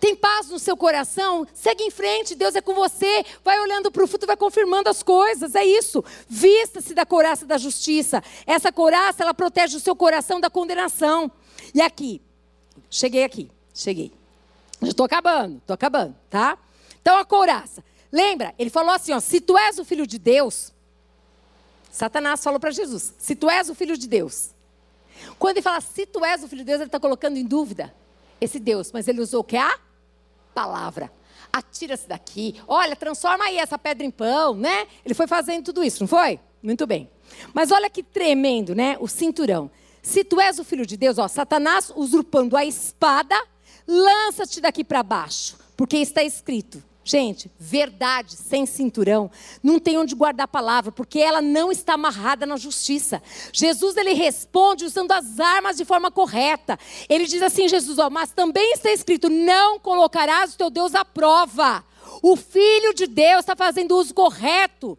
[0.00, 1.46] Tem paz no seu coração?
[1.52, 3.24] Segue em frente, Deus é com você.
[3.44, 5.54] Vai olhando para o fruto, vai confirmando as coisas.
[5.54, 6.04] É isso.
[6.28, 8.22] Vista-se da couraça da justiça.
[8.46, 11.30] Essa couraça, ela protege o seu coração da condenação.
[11.74, 12.22] E aqui,
[12.88, 14.12] cheguei aqui, cheguei.
[14.80, 16.56] Já estou acabando, estou acabando, tá?
[17.02, 17.82] Então a couraça.
[18.12, 18.54] Lembra?
[18.56, 20.72] Ele falou assim: ó, se tu és o filho de Deus,
[21.90, 24.50] Satanás falou para Jesus: se tu és o filho de Deus.
[25.40, 27.92] Quando ele fala se tu és o filho de Deus, ele está colocando em dúvida
[28.40, 29.56] esse Deus, mas ele usou o que?
[29.56, 29.76] A
[30.58, 31.12] palavra.
[31.52, 32.60] Atira-se daqui.
[32.66, 34.88] Olha, transforma aí essa pedra em pão, né?
[35.04, 36.40] Ele foi fazendo tudo isso, não foi?
[36.60, 37.08] Muito bem.
[37.54, 38.96] Mas olha que tremendo, né?
[38.98, 39.70] O cinturão.
[40.02, 43.36] Se tu és o filho de Deus, ó, Satanás usurpando a espada,
[43.86, 49.30] lança-te daqui para baixo, porque está escrito: Gente, verdade sem cinturão
[49.62, 53.22] não tem onde guardar a palavra, porque ela não está amarrada na justiça.
[53.50, 56.78] Jesus ele responde usando as armas de forma correta.
[57.08, 61.02] Ele diz assim, Jesus, ó, mas também está escrito: não colocarás o teu Deus à
[61.02, 61.82] prova.
[62.20, 64.98] O Filho de Deus está fazendo uso correto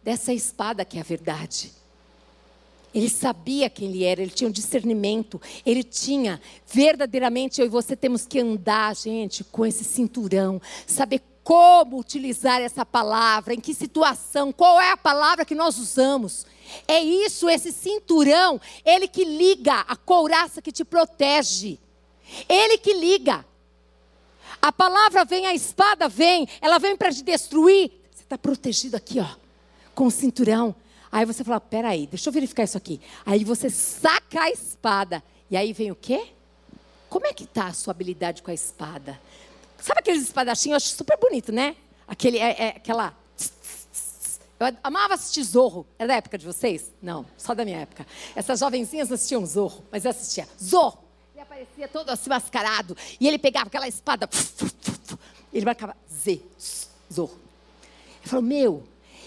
[0.00, 1.72] dessa espada que é a verdade.
[2.94, 7.94] Ele sabia quem ele era, ele tinha um discernimento, ele tinha verdadeiramente, eu e você
[7.94, 14.52] temos que andar, gente, com esse cinturão, saber como utilizar essa palavra, em que situação,
[14.52, 16.44] qual é a palavra que nós usamos.
[16.86, 21.78] É isso, esse cinturão, ele que liga a couraça que te protege.
[22.46, 23.46] Ele que liga.
[24.60, 27.92] A palavra vem, a espada vem, ela vem para te destruir.
[28.10, 29.28] Você está protegido aqui, ó,
[29.94, 30.76] com o cinturão.
[31.10, 33.00] Aí você fala: peraí, deixa eu verificar isso aqui.
[33.24, 35.24] Aí você saca a espada.
[35.50, 36.28] E aí vem o quê?
[37.08, 39.18] Como é que está a sua habilidade com a espada?
[39.78, 40.72] Sabe aqueles espadachinhos?
[40.72, 41.76] Eu acho super bonito, né?
[42.06, 43.14] Aquele, é, é, aquela.
[44.58, 45.86] Eu amava assistir Zorro.
[45.98, 46.92] Era da época de vocês?
[47.00, 48.06] Não, só da minha época.
[48.34, 50.48] Essas jovenzinhas assistiam Zorro, mas eu assistia.
[50.62, 50.98] Zorro!
[51.32, 52.96] Ele aparecia todo assim mascarado.
[53.20, 54.28] E ele pegava aquela espada.
[55.52, 56.42] Ele marcava Z,
[57.12, 57.38] Zorro.
[58.22, 58.82] Eu falo, meu,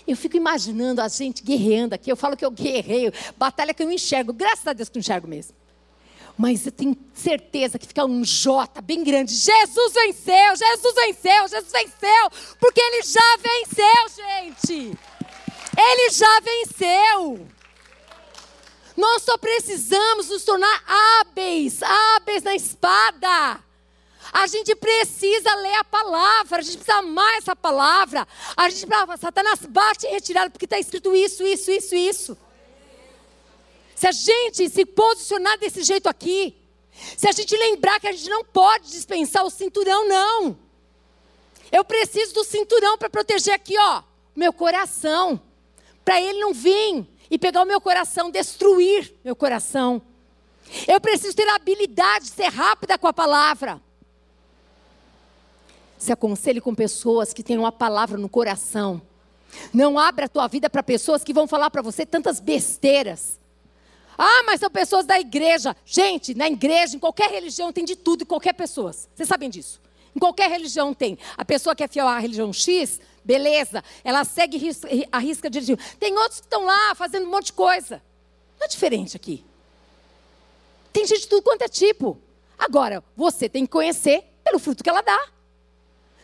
[0.05, 2.11] eu fico imaginando a gente guerreando aqui.
[2.11, 4.33] Eu falo que eu guerreio, batalha que eu enxergo.
[4.33, 5.55] Graças a Deus que eu enxergo mesmo.
[6.41, 9.31] Mas eu tenho certeza que fica um J bem grande.
[9.31, 12.55] Jesus venceu, Jesus venceu, Jesus venceu.
[12.59, 14.97] Porque ele já venceu, gente.
[15.77, 17.47] Ele já venceu.
[18.97, 23.63] Nós só precisamos nos tornar hábeis, hábeis na espada.
[24.33, 28.27] A gente precisa ler a palavra, a gente precisa amar essa palavra.
[28.57, 28.87] A gente
[29.19, 32.37] Satanás bate em retirada porque está escrito isso, isso, isso, isso.
[34.01, 36.57] Se a gente se posicionar desse jeito aqui,
[37.15, 40.57] se a gente lembrar que a gente não pode dispensar o cinturão, não.
[41.71, 44.01] Eu preciso do cinturão para proteger aqui, ó,
[44.35, 45.39] meu coração.
[46.03, 50.01] Para ele não vir e pegar o meu coração, destruir meu coração.
[50.87, 53.79] Eu preciso ter a habilidade de ser rápida com a palavra.
[55.99, 58.99] Se aconselhe com pessoas que têm uma palavra no coração.
[59.71, 63.39] Não abra a tua vida para pessoas que vão falar para você tantas besteiras.
[64.23, 65.75] Ah, mas são pessoas da igreja.
[65.83, 68.93] Gente, na igreja, em qualquer religião, tem de tudo e qualquer pessoa.
[68.93, 69.81] Vocês sabem disso?
[70.15, 71.17] Em qualquer religião tem.
[71.35, 74.61] A pessoa que é fiel à religião X, beleza, ela segue
[75.11, 75.77] a risca de religião.
[75.99, 77.99] Tem outros que estão lá fazendo um monte de coisa.
[78.59, 79.43] Não é diferente aqui.
[80.93, 82.15] Tem gente de tudo quanto é tipo.
[82.59, 85.29] Agora, você tem que conhecer pelo fruto que ela dá.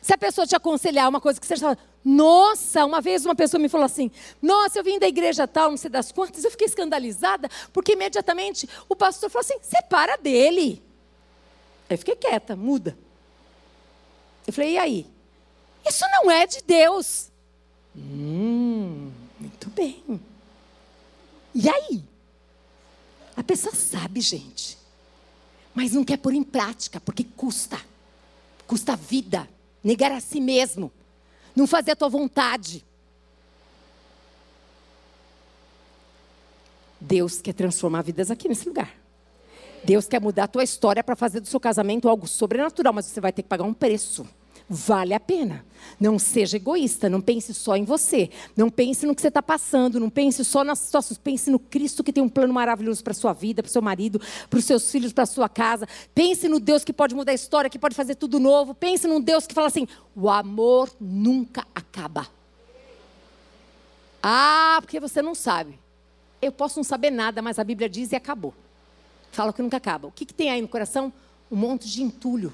[0.04, 3.62] Se a pessoa te aconselhar uma coisa que você fala, nossa, uma vez uma pessoa
[3.62, 4.10] me falou assim:
[4.42, 8.68] Nossa, eu vim da igreja tal, não sei das quantas, eu fiquei escandalizada, porque imediatamente
[8.88, 10.82] o pastor falou assim: Separa dele.
[11.90, 12.98] Eu fiquei quieta, muda.
[14.46, 15.08] Eu falei: E aí?
[15.86, 17.30] Isso não é de Deus.
[17.96, 20.04] Hum, muito bem.
[21.54, 22.04] E aí?
[23.36, 24.78] A pessoa sabe, gente,
[25.74, 27.80] mas não quer pôr em prática, porque custa.
[28.66, 29.48] Custa vida
[29.84, 30.92] negar a si mesmo,
[31.58, 32.86] não fazer a tua vontade.
[37.02, 38.94] Deus quer transformar vidas aqui nesse lugar.
[39.84, 43.20] Deus quer mudar a tua história para fazer do seu casamento algo sobrenatural, mas você
[43.20, 44.28] vai ter que pagar um preço
[44.70, 45.66] vale a pena.
[46.00, 48.30] Não seja egoísta, não pense só em você.
[48.56, 51.18] Não pense no que você está passando, não pense só nas situações.
[51.18, 53.82] Pense no Cristo que tem um plano maravilhoso para a sua vida, para o seu
[53.82, 55.88] marido, para os seus filhos, para a sua casa.
[56.14, 58.74] Pense no Deus que pode mudar a história, que pode fazer tudo novo.
[58.74, 62.28] Pense num Deus que fala assim: o amor nunca acaba.
[64.22, 65.80] Ah, porque você não sabe.
[66.42, 68.54] Eu posso não saber nada, mas a Bíblia diz e acabou.
[69.32, 70.08] Fala que nunca acaba.
[70.08, 71.12] O que, que tem aí no coração?
[71.50, 72.54] Um monte de entulho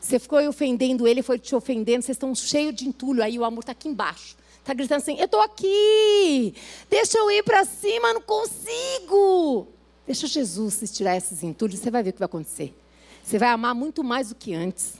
[0.00, 3.60] você ficou ofendendo ele, foi te ofendendo, vocês estão cheios de entulho, aí o amor
[3.60, 4.34] está aqui embaixo.
[4.58, 6.54] Está gritando assim: Eu estou aqui,
[6.88, 9.68] deixa eu ir para cima, não consigo.
[10.06, 12.74] Deixa Jesus tirar esses entulhos, você vai ver o que vai acontecer.
[13.22, 14.94] Você vai amar muito mais do que antes.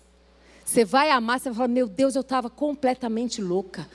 [0.64, 3.88] Você vai amar, você vai falar: Meu Deus, eu estava completamente louca.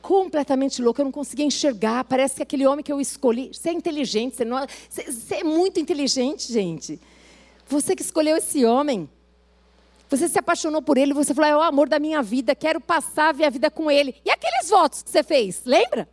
[0.00, 2.04] Completamente louca, eu não conseguia enxergar.
[2.04, 3.50] Parece que aquele homem que eu escolhi.
[3.52, 6.98] Você é inteligente, você, não, você, você é muito inteligente, gente.
[7.66, 9.08] Você que escolheu esse homem.
[10.08, 13.28] Você se apaixonou por ele, você falou, é o amor da minha vida, quero passar
[13.28, 14.14] a ver a vida com ele.
[14.24, 16.08] E aqueles votos que você fez, lembra?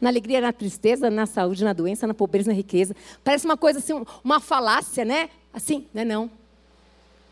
[0.00, 2.94] Na alegria, na tristeza, na saúde, na doença, na pobreza, na riqueza.
[3.22, 3.92] Parece uma coisa assim,
[4.22, 5.30] uma falácia, né?
[5.52, 6.30] Assim, não é não.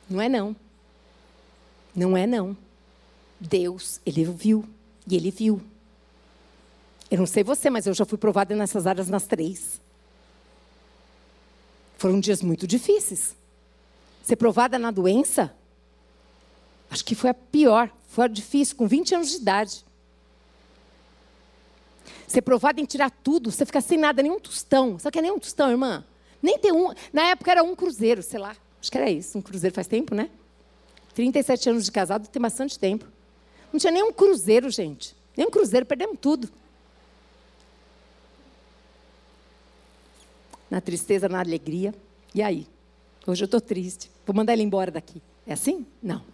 [0.09, 0.57] Não é não.
[1.95, 2.57] Não é não.
[3.41, 4.65] Deus, ele viu.
[5.07, 5.61] E ele viu.
[7.11, 9.81] Eu não sei você, mas eu já fui provada nessas áreas nas três.
[11.99, 13.37] Foram dias muito difíceis.
[14.23, 15.53] Ser provada na doença,
[16.93, 19.83] Acho que foi a pior, foi a difícil, com 20 anos de idade.
[22.29, 24.99] Ser provado em tirar tudo, você fica sem nada, nem um tostão.
[24.99, 26.05] Sabe que é nem um tostão, irmã?
[26.43, 26.93] Nem tem um.
[27.11, 28.55] Na época era um cruzeiro, sei lá.
[28.79, 29.39] Acho que era isso.
[29.39, 30.29] Um cruzeiro faz tempo, né?
[31.15, 33.07] 37 anos de casado tem bastante tempo.
[33.73, 35.17] Não tinha nem um cruzeiro, gente.
[35.35, 36.51] Nem um cruzeiro, perdemos tudo.
[40.69, 41.95] Na tristeza, na alegria.
[42.35, 42.67] E aí?
[43.27, 44.11] Hoje eu estou triste.
[44.27, 45.23] Vou mandar ele embora daqui.
[45.47, 45.87] É assim?
[46.03, 46.32] Não.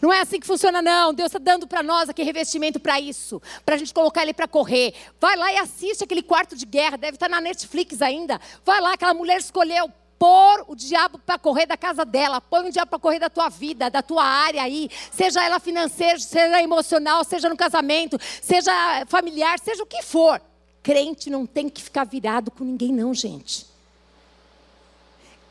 [0.00, 1.12] Não é assim que funciona, não.
[1.12, 4.48] Deus está dando para nós aqui revestimento para isso, para a gente colocar ele para
[4.48, 4.94] correr.
[5.20, 8.40] Vai lá e assiste aquele quarto de guerra, deve estar tá na Netflix ainda.
[8.64, 12.70] Vai lá, aquela mulher escolheu pôr o diabo para correr da casa dela, põe o
[12.70, 17.24] diabo para correr da tua vida, da tua área aí, seja ela financeira, seja emocional,
[17.24, 18.70] seja no casamento, seja
[19.06, 20.38] familiar, seja o que for.
[20.82, 23.69] Crente não tem que ficar virado com ninguém, não, gente.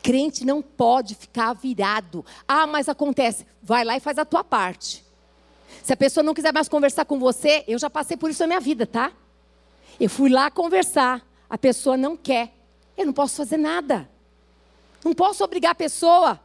[0.02, 2.24] Crente não pode ficar virado.
[2.48, 3.46] Ah, mas acontece.
[3.62, 5.04] Vai lá e faz a tua parte.
[5.82, 8.46] Se a pessoa não quiser mais conversar com você, eu já passei por isso na
[8.46, 9.12] minha vida, tá?
[9.98, 12.52] Eu fui lá conversar, a pessoa não quer.
[12.96, 14.08] Eu não posso fazer nada.
[15.04, 16.40] Não posso obrigar a pessoa.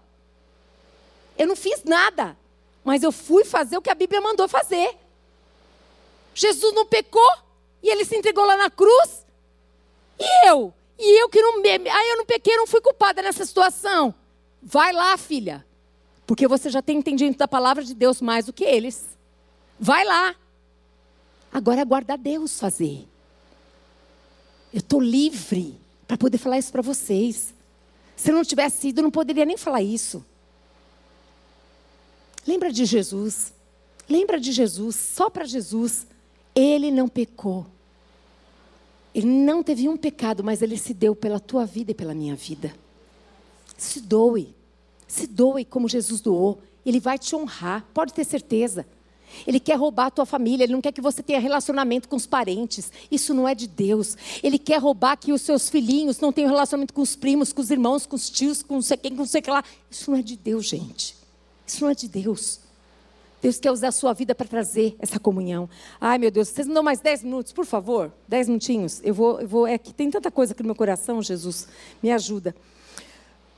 [1.37, 2.37] Eu não fiz nada,
[2.83, 4.97] mas eu fui fazer o que a Bíblia mandou fazer.
[6.33, 7.31] Jesus não pecou
[7.83, 9.25] e ele se entregou lá na cruz.
[10.19, 10.73] E eu?
[10.97, 11.61] E eu que não.
[11.63, 14.13] Aí eu não pequei, não fui culpada nessa situação.
[14.61, 15.65] Vai lá, filha.
[16.25, 19.05] Porque você já tem entendido da palavra de Deus mais do que eles.
[19.79, 20.35] Vai lá.
[21.51, 23.07] Agora aguarda Deus fazer.
[24.73, 27.53] Eu estou livre para poder falar isso para vocês.
[28.15, 30.25] Se eu não tivesse ido, eu não poderia nem falar isso.
[32.47, 33.53] Lembra de Jesus.
[34.07, 36.05] Lembra de Jesus, só para Jesus.
[36.53, 37.65] Ele não pecou.
[39.15, 42.35] Ele não teve um pecado, mas ele se deu pela tua vida e pela minha
[42.35, 42.75] vida.
[43.77, 44.53] Se doe.
[45.07, 46.59] Se doe como Jesus doou.
[46.85, 48.85] Ele vai te honrar, pode ter certeza.
[49.47, 52.27] Ele quer roubar a tua família, ele não quer que você tenha relacionamento com os
[52.27, 52.91] parentes.
[53.09, 54.17] Isso não é de Deus.
[54.43, 57.71] Ele quer roubar que os seus filhinhos não tenham relacionamento com os primos, com os
[57.71, 59.63] irmãos, com os tios, com não sei quem, com não sei o que lá.
[59.89, 61.15] Isso não é de Deus, gente.
[61.65, 62.59] Isso não é de Deus.
[63.45, 65.69] Deus quer usar a sua vida para trazer essa comunhão.
[66.01, 68.11] Ai, meu Deus, vocês me dão mais dez minutos, por favor?
[68.27, 68.99] Dez minutinhos.
[69.03, 69.67] Eu vou, eu vou.
[69.67, 71.67] É que tem tanta coisa aqui no meu coração, Jesus.
[72.01, 72.55] Me ajuda.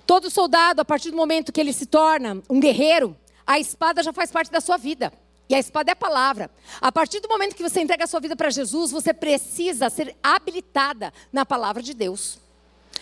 [0.05, 3.15] Todo soldado, a partir do momento que ele se torna um guerreiro,
[3.45, 5.09] a espada já faz parte da sua vida.
[5.47, 6.51] E a espada é a palavra.
[6.81, 10.17] A partir do momento que você entrega a sua vida para Jesus, você precisa ser
[10.21, 12.37] habilitada na palavra de Deus.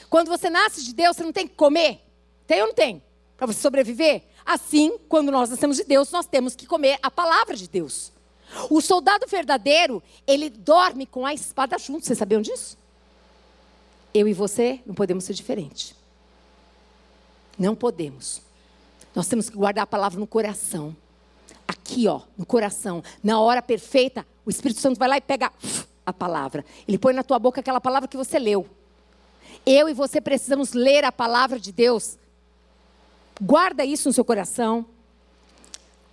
[0.07, 2.01] Quando você nasce de Deus, você não tem que comer?
[2.45, 3.01] Tem ou não tem?
[3.35, 4.21] Para você sobreviver?
[4.45, 8.11] Assim, quando nós nascemos de Deus, nós temos que comer a palavra de Deus.
[8.69, 12.05] O soldado verdadeiro, ele dorme com a espada junto.
[12.05, 12.77] Vocês sabiam disso?
[14.13, 15.95] Eu e você não podemos ser diferentes.
[17.57, 18.41] Não podemos.
[19.15, 20.95] Nós temos que guardar a palavra no coração.
[21.67, 23.03] Aqui, ó, no coração.
[23.23, 25.51] Na hora perfeita, o Espírito Santo vai lá e pega
[26.05, 26.63] a palavra.
[26.87, 28.69] Ele põe na tua boca aquela palavra que você leu.
[29.65, 32.17] Eu e você precisamos ler a palavra de Deus
[33.41, 34.85] Guarda isso no seu coração.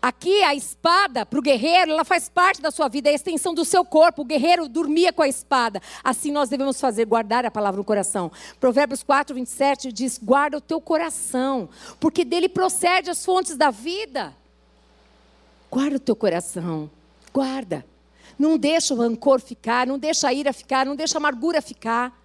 [0.02, 3.54] Aqui a espada para o guerreiro, ela faz parte da sua vida, é a extensão
[3.54, 4.22] do seu corpo.
[4.22, 5.80] O guerreiro dormia com a espada.
[6.02, 8.32] Assim nós devemos fazer, guardar a palavra no coração.
[8.58, 11.68] Provérbios 4, 27 diz: guarda o teu coração,
[12.00, 14.34] porque dele procede as fontes da vida.
[15.70, 16.90] Guarda o teu coração,
[17.32, 17.86] guarda.
[18.36, 22.21] Não deixa o rancor ficar, não deixa a ira ficar, não deixa a amargura ficar.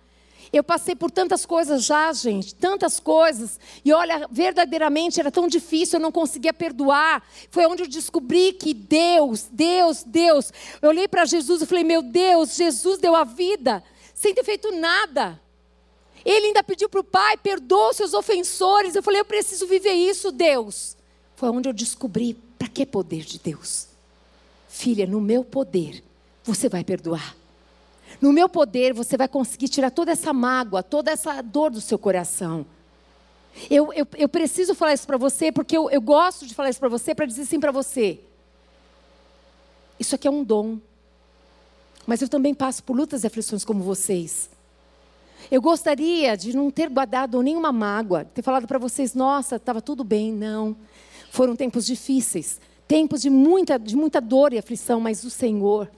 [0.51, 3.59] Eu passei por tantas coisas já, gente, tantas coisas.
[3.83, 7.23] E olha, verdadeiramente era tão difícil, eu não conseguia perdoar.
[7.51, 10.51] Foi onde eu descobri que Deus, Deus, Deus.
[10.81, 13.83] Eu olhei para Jesus e falei: Meu Deus, Jesus deu a vida
[14.13, 15.39] sem ter feito nada.
[16.25, 18.95] Ele ainda pediu para o Pai: Perdoa os seus ofensores.
[18.95, 20.97] Eu falei: Eu preciso viver isso, Deus.
[21.35, 23.87] Foi onde eu descobri: para que poder de Deus?
[24.67, 26.03] Filha, no meu poder,
[26.43, 27.35] você vai perdoar.
[28.21, 31.99] No meu poder, você vai conseguir tirar toda essa mágoa, toda essa dor do seu
[31.99, 32.65] coração.
[33.69, 36.79] Eu, eu, eu preciso falar isso para você, porque eu, eu gosto de falar isso
[36.79, 38.19] para você, para dizer sim para você.
[39.99, 40.79] Isso aqui é um dom.
[42.05, 44.49] Mas eu também passo por lutas e aflições como vocês.
[45.51, 50.03] Eu gostaria de não ter guardado nenhuma mágoa, ter falado para vocês, nossa, estava tudo
[50.03, 50.31] bem.
[50.31, 50.75] Não.
[51.31, 55.89] Foram tempos difíceis, tempos de muita, de muita dor e aflição, mas o Senhor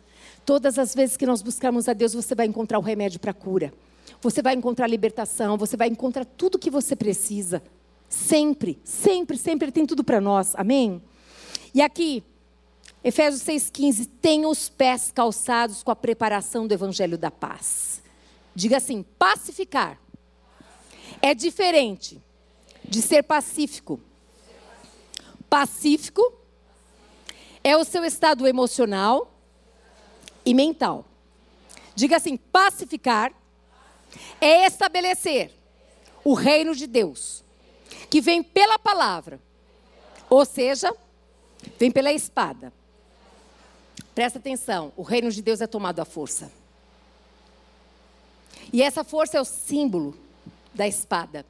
[0.50, 3.36] Todas as vezes que nós buscarmos a Deus, você vai encontrar o remédio para a
[3.36, 3.72] cura.
[4.20, 7.62] Você vai encontrar libertação, você vai encontrar tudo o que você precisa.
[8.10, 10.56] Sempre, sempre, sempre Ele tem tudo para nós.
[10.56, 11.04] Amém?
[11.72, 12.24] E aqui,
[13.04, 18.02] Efésios 6,15: tenha os pés calçados com a preparação do evangelho da paz.
[18.56, 20.02] Diga assim: pacificar
[21.22, 22.20] é diferente
[22.84, 24.00] de ser pacífico.
[25.48, 26.34] Pacífico
[27.64, 29.29] é o seu estado emocional
[30.46, 31.06] e mental.
[31.96, 33.34] Diga assim: pacificar
[34.40, 35.52] é estabelecer
[36.24, 37.44] o reino de Deus,
[38.10, 39.40] que vem pela palavra,
[40.30, 40.96] ou seja,
[41.78, 42.72] vem pela espada.
[44.16, 46.52] Presta atenção: o reino de Deus é tomado à força.
[48.72, 50.18] E essa força é o símbolo
[50.74, 51.46] da espada.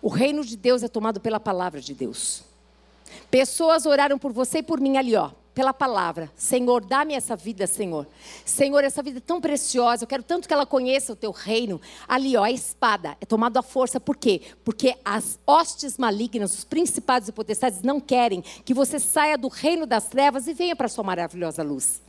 [0.00, 2.42] O reino de Deus é tomado pela palavra de Deus.
[3.30, 6.30] Pessoas oraram por você e por mim ali, ó pela palavra.
[6.36, 8.06] Senhor, dá-me essa vida, Senhor.
[8.44, 10.02] Senhor, essa vida é tão preciosa.
[10.02, 11.80] Eu quero tanto que ela conheça o teu reino.
[12.08, 14.00] Ali, ó, a espada é tomada à força.
[14.00, 14.40] Por quê?
[14.64, 19.86] Porque as hostes malignas, os principados e potestades não querem que você saia do reino
[19.86, 22.02] das trevas e venha para a sua maravilhosa luz.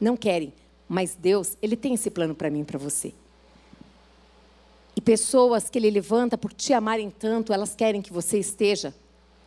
[0.00, 0.52] Não querem.
[0.88, 3.12] Mas Deus, Ele tem esse plano para mim e para você.
[4.94, 8.94] E pessoas que Ele levanta por te amarem tanto, elas querem que você esteja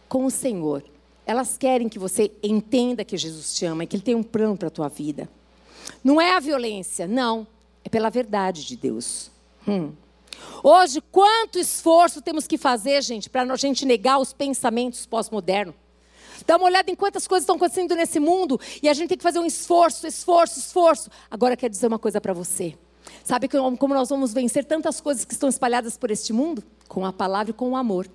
[0.10, 0.84] com o Senhor
[1.26, 4.56] elas querem que você entenda que Jesus te ama e que Ele tem um plano
[4.58, 5.30] para a tua vida.
[6.04, 7.48] Não é a violência, não.
[7.84, 9.32] É pela verdade de Deus.
[9.68, 9.92] Hum.
[10.64, 15.76] Hoje, quanto esforço temos que fazer, gente, para a gente negar os pensamentos pós-modernos?
[16.46, 19.24] Dá uma olhada em quantas coisas estão acontecendo nesse mundo e a gente tem que
[19.24, 21.10] fazer um esforço, esforço, esforço.
[21.32, 22.78] Agora, quero dizer uma coisa para você.
[23.24, 26.64] Sabe como nós vamos vencer tantas coisas que estão espalhadas por este mundo?
[26.88, 28.08] Com a palavra e com o amor.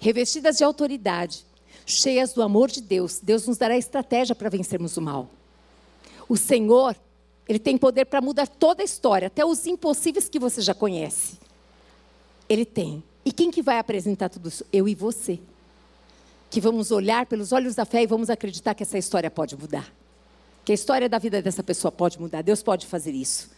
[0.00, 1.44] Revestidas de autoridade,
[1.86, 5.28] cheias do amor de Deus, Deus nos dará estratégia para vencermos o mal.
[6.28, 6.96] O Senhor
[7.48, 11.38] Ele tem poder para mudar toda a história, até os impossíveis que você já conhece.
[12.48, 13.02] Ele tem.
[13.24, 14.64] E quem que vai apresentar tudo isso?
[14.72, 15.38] Eu e você.
[16.50, 19.92] Que vamos olhar pelos olhos da fé e vamos acreditar que essa história pode mudar.
[20.64, 22.42] Que a história da vida dessa pessoa pode mudar.
[22.42, 23.50] Deus pode fazer isso.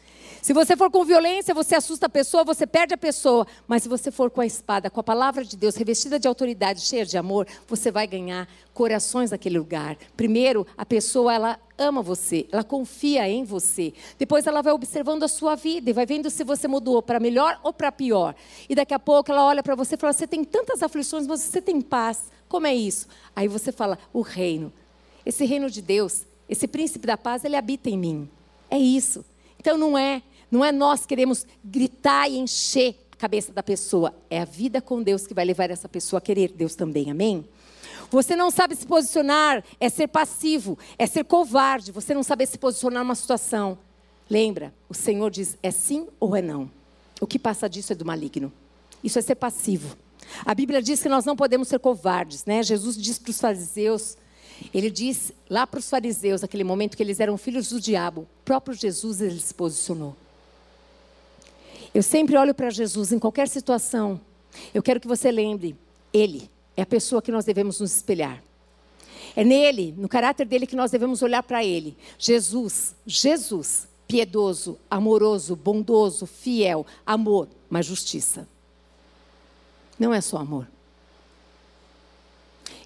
[0.44, 3.46] Se você for com violência, você assusta a pessoa, você perde a pessoa.
[3.66, 6.82] Mas se você for com a espada, com a palavra de Deus, revestida de autoridade,
[6.82, 9.96] cheia de amor, você vai ganhar corações naquele lugar.
[10.14, 13.94] Primeiro, a pessoa ela ama você, ela confia em você.
[14.18, 17.58] Depois ela vai observando a sua vida e vai vendo se você mudou para melhor
[17.62, 18.34] ou para pior.
[18.68, 21.40] E daqui a pouco ela olha para você e fala: "Você tem tantas aflições, mas
[21.40, 22.24] você tem paz.
[22.50, 24.70] Como é isso?" Aí você fala: "O reino.
[25.24, 28.28] Esse reino de Deus, esse príncipe da paz, ele habita em mim."
[28.70, 29.24] É isso.
[29.58, 30.22] Então não é
[30.54, 34.14] não é nós queremos gritar e encher a cabeça da pessoa.
[34.30, 37.10] É a vida com Deus que vai levar essa pessoa a querer Deus também.
[37.10, 37.44] Amém?
[38.08, 42.56] Você não sabe se posicionar, é ser passivo, é ser covarde, você não sabe se
[42.56, 43.76] posicionar numa situação.
[44.30, 46.70] Lembra, o Senhor diz é sim ou é não.
[47.20, 48.52] O que passa disso é do maligno.
[49.02, 49.96] Isso é ser passivo.
[50.46, 52.62] A Bíblia diz que nós não podemos ser covardes, né?
[52.62, 54.16] Jesus diz para os fariseus,
[54.72, 58.72] ele diz lá para os fariseus, naquele momento que eles eram filhos do diabo, próprio
[58.72, 60.14] Jesus ele se posicionou.
[61.94, 64.20] Eu sempre olho para Jesus em qualquer situação.
[64.74, 65.76] Eu quero que você lembre,
[66.12, 68.42] Ele é a pessoa que nós devemos nos espelhar.
[69.36, 71.96] É nele, no caráter dele, que nós devemos olhar para Ele.
[72.18, 78.48] Jesus, Jesus, piedoso, amoroso, bondoso, fiel, amor, mas justiça.
[79.98, 80.68] Não é só amor.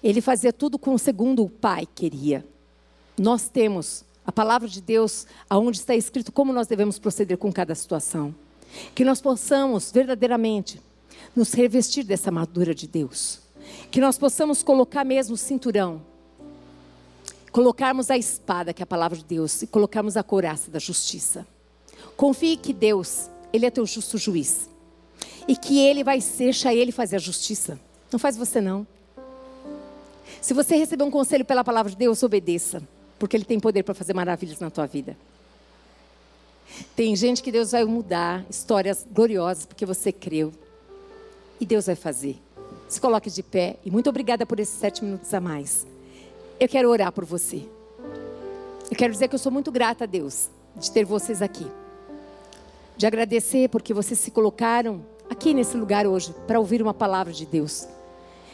[0.03, 2.45] Ele fazia tudo com segundo o Pai queria.
[3.17, 7.73] Nós temos a palavra de Deus, aonde está escrito como nós devemos proceder com cada
[7.73, 8.33] situação.
[8.93, 10.81] Que nós possamos verdadeiramente
[11.35, 13.39] nos revestir dessa armadura de Deus.
[13.91, 16.01] Que nós possamos colocar mesmo o cinturão.
[17.51, 21.47] Colocarmos a espada, que é a palavra de Deus, e colocarmos a couraça da justiça.
[22.15, 24.69] Confie que Deus, Ele é teu justo juiz.
[25.47, 27.79] E que Ele vai ser, deixa Ele fazer a justiça.
[28.11, 28.85] Não faz você não.
[30.41, 32.81] Se você receber um conselho pela palavra de Deus, obedeça.
[33.17, 35.17] Porque Ele tem poder para fazer maravilhas na tua vida.
[36.95, 40.51] Tem gente que Deus vai mudar, histórias gloriosas, porque você creu.
[41.59, 42.37] E Deus vai fazer.
[42.87, 43.77] Se coloque de pé.
[43.85, 45.85] E muito obrigada por esses sete minutos a mais.
[46.59, 47.63] Eu quero orar por você.
[48.89, 51.67] Eu quero dizer que eu sou muito grata a Deus de ter vocês aqui.
[52.97, 57.45] De agradecer porque vocês se colocaram aqui nesse lugar hoje para ouvir uma palavra de
[57.45, 57.87] Deus.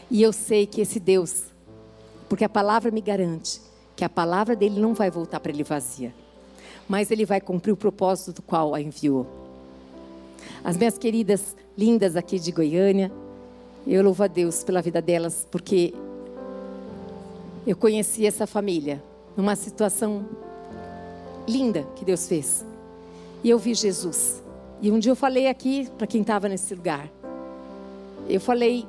[0.10, 1.46] E eu sei que esse Deus,
[2.30, 3.62] porque a palavra me garante
[3.96, 6.14] que a palavra dele não vai voltar para ele vazia
[6.88, 9.26] mas ele vai cumprir o propósito do qual a enviou.
[10.64, 13.12] As minhas queridas lindas aqui de Goiânia,
[13.88, 15.94] eu louvo a Deus pela vida delas, porque
[17.66, 19.02] eu conheci essa família
[19.36, 20.26] numa situação
[21.48, 22.66] linda que Deus fez.
[23.44, 24.42] E eu vi Jesus.
[24.82, 27.10] E um dia eu falei aqui para quem estava nesse lugar.
[28.28, 28.86] Eu falei,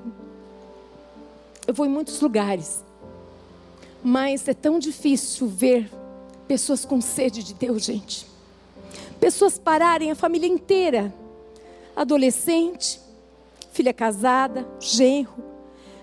[1.67, 2.83] eu vou em muitos lugares,
[4.03, 5.91] mas é tão difícil ver
[6.47, 8.27] Pessoas com sede de Deus, gente.
[9.19, 11.13] Pessoas pararem a família inteira.
[11.95, 13.01] Adolescente,
[13.73, 15.43] filha casada, genro,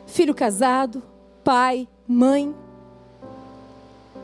[0.07, 1.01] filho casado,
[1.43, 2.53] pai, mãe.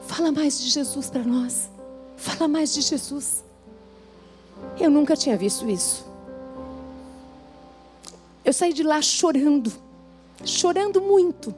[0.08, 1.70] Fala mais de Jesus para nós.
[2.18, 3.44] Fala mais de Jesus.
[4.80, 6.06] Eu nunca tinha visto isso.
[8.44, 9.72] Eu saí de lá chorando,
[10.44, 11.54] chorando muito.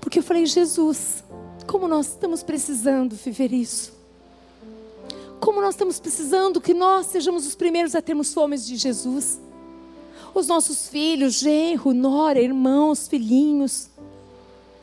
[0.00, 1.22] Porque eu falei, Jesus,
[1.68, 3.92] como nós estamos precisando viver isso.
[5.38, 9.38] Como nós estamos precisando que nós sejamos os primeiros a termos fomes de Jesus.
[10.34, 13.90] Os nossos filhos, genro, nora, irmãos, filhinhos.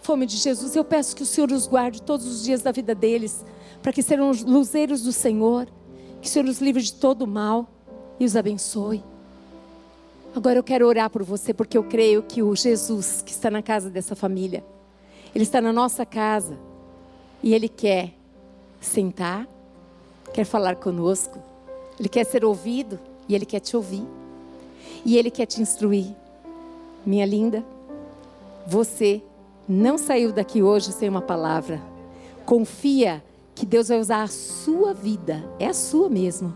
[0.04, 0.76] Fome de Jesus.
[0.76, 3.44] Eu peço que o Senhor os guarde todos os dias da vida deles,
[3.82, 5.68] para que sejam luzeiros do Senhor.
[6.22, 7.68] Que o Senhor os livre de todo o mal
[8.20, 9.04] e os abençoe.
[10.36, 13.64] Agora eu quero orar por você, porque eu creio que o Jesus que está na
[13.64, 14.64] casa dessa família,
[15.34, 16.65] Ele está na nossa casa.
[17.42, 18.14] E Ele quer
[18.82, 19.48] sentar,
[20.34, 21.40] quer falar conosco,
[22.00, 24.06] Ele quer ser ouvido e Ele quer te ouvir.
[25.06, 26.16] E Ele quer te instruir.
[27.06, 27.64] Minha linda,
[28.66, 29.22] você
[29.68, 31.82] não saiu daqui hoje sem uma palavra.
[32.46, 36.54] Confia que Deus vai usar a sua vida, é a sua mesmo,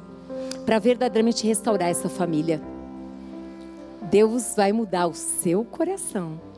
[0.65, 2.61] para verdadeiramente restaurar essa família.
[4.09, 6.48] Deus vai mudar o seu coração.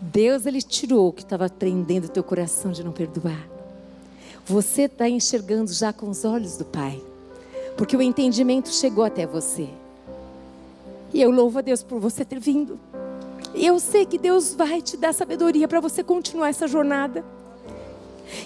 [0.00, 3.48] Deus ele tirou o que estava prendendo o teu coração de não perdoar.
[4.44, 7.02] Você está enxergando já com os olhos do Pai,
[7.76, 9.68] porque o entendimento chegou até você.
[11.12, 12.78] E eu louvo a Deus por você ter vindo.
[13.54, 17.24] E eu sei que Deus vai te dar sabedoria para você continuar essa jornada.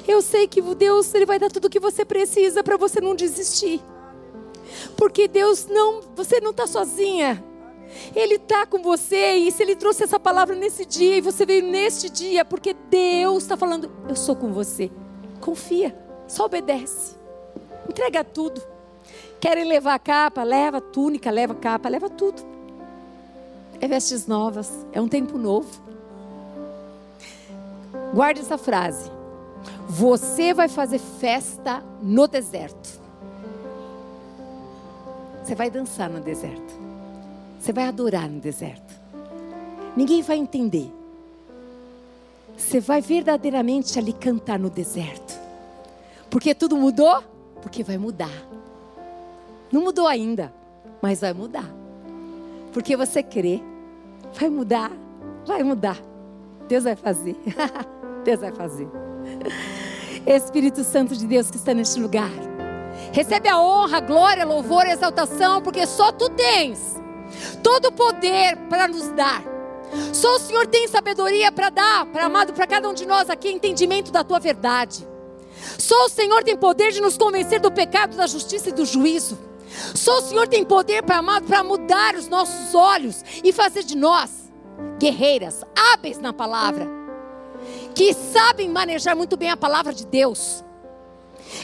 [0.07, 3.15] Eu sei que Deus ele vai dar tudo o que você precisa para você não
[3.15, 3.83] desistir.
[4.97, 7.43] Porque Deus não, você não está sozinha.
[8.15, 11.65] Ele está com você e se Ele trouxe essa palavra nesse dia e você veio
[11.65, 14.91] neste dia, porque Deus está falando, eu sou com você.
[15.41, 15.97] Confia,
[16.29, 17.17] só obedece,
[17.89, 18.61] entrega tudo.
[19.41, 20.43] Querem levar a capa?
[20.43, 22.43] Leva túnica, leva capa, leva tudo.
[23.81, 25.81] É vestes novas, é um tempo novo.
[28.13, 29.11] Guarde essa frase.
[29.89, 33.01] Você vai fazer festa no deserto.
[35.43, 36.80] Você vai dançar no deserto.
[37.61, 38.99] Você vai adorar no deserto.
[39.95, 40.91] Ninguém vai entender.
[42.57, 45.39] Você vai verdadeiramente ali cantar no deserto.
[46.31, 47.23] Porque tudo mudou?
[47.61, 48.33] Porque vai mudar.
[49.71, 50.53] Não mudou ainda,
[51.03, 51.71] mas vai mudar.
[52.73, 53.61] Porque você crê.
[54.33, 54.91] Vai mudar.
[55.47, 56.01] Vai mudar.
[56.67, 57.37] Deus vai fazer.
[58.25, 58.89] Deus vai fazer.
[60.27, 62.31] Espírito Santo de Deus que está neste lugar.
[63.13, 67.01] Recebe a honra, glória, louvor e exaltação, porque só tu tens
[67.63, 69.43] todo poder para nos dar.
[70.13, 73.51] Só o Senhor tem sabedoria para dar, para amado, para cada um de nós aqui,
[73.51, 75.07] entendimento da tua verdade.
[75.79, 79.39] Só o Senhor tem poder de nos convencer do pecado, da justiça e do juízo.
[79.95, 83.97] Só o Senhor tem poder, para amado, para mudar os nossos olhos e fazer de
[83.97, 84.31] nós
[84.99, 86.89] guerreiras, hábeis na palavra,
[87.95, 90.65] que sabem manejar muito bem a palavra de Deus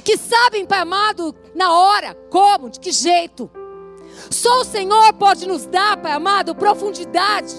[0.03, 3.51] que sabem, Pai amado, na hora, como, de que jeito.
[4.31, 7.55] Só o Senhor pode nos dar, Pai amado, profundidade.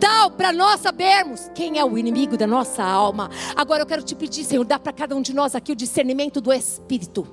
[0.00, 3.30] Tal para nós sabermos quem é o inimigo da nossa alma.
[3.56, 6.40] Agora eu quero te pedir, Senhor, dá para cada um de nós aqui o discernimento
[6.40, 7.26] do Espírito,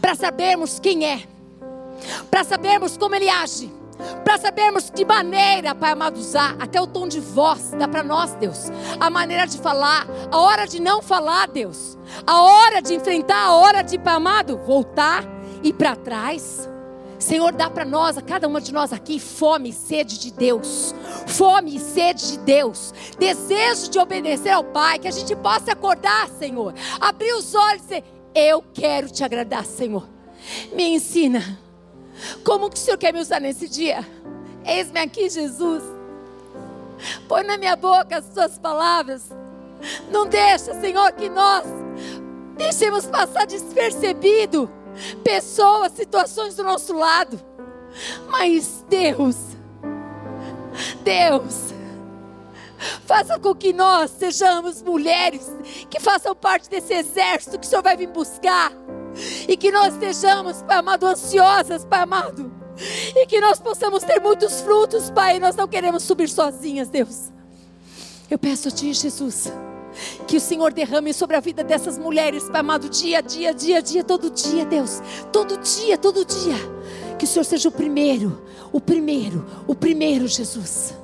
[0.00, 1.22] para sabermos quem é,
[2.30, 3.72] para sabermos como ele age.
[4.24, 8.34] Para sabermos que maneira, Pai amado, usar, até o tom de voz, dá para nós,
[8.34, 11.96] Deus, a maneira de falar, a hora de não falar, Deus,
[12.26, 15.24] a hora de enfrentar, a hora de, Pai amado, voltar
[15.62, 16.68] e para trás.
[17.24, 20.94] Senhor, dá para nós, a cada uma de nós aqui, fome e sede de Deus,
[21.26, 26.28] fome e sede de Deus, desejo de obedecer ao Pai, que a gente possa acordar,
[26.28, 30.06] Senhor, abrir os olhos e dizer: Eu quero te agradar, Senhor.
[30.74, 31.58] Me ensina
[32.44, 34.06] como que o Senhor quer me usar nesse dia?
[34.62, 35.82] Eis-me aqui, Jesus.
[37.26, 39.30] Põe na minha boca as suas palavras.
[40.10, 41.64] Não deixa, Senhor, que nós
[42.58, 44.70] deixemos passar despercebido
[45.22, 47.40] pessoas, situações do nosso lado.
[48.28, 49.36] Mas Deus,
[51.02, 51.74] Deus,
[53.06, 55.50] faça com que nós sejamos mulheres
[55.88, 58.72] que façam parte desse exército que o Senhor vai vir buscar
[59.48, 62.52] e que nós estejamos, Pai amado, ansiosas, Pai amado.
[63.14, 65.38] E que nós possamos ter muitos frutos, Pai.
[65.38, 67.30] Nós não queremos subir sozinhas, Deus.
[68.28, 69.52] Eu peço a Ti, Jesus,
[70.26, 74.04] que o Senhor derrame sobre a vida dessas mulheres, Pai amado, dia dia, dia dia,
[74.04, 75.02] todo dia, Deus.
[75.32, 76.56] Todo dia, todo dia.
[77.18, 78.40] Que o Senhor seja o primeiro,
[78.72, 80.94] o primeiro, o primeiro, Jesus.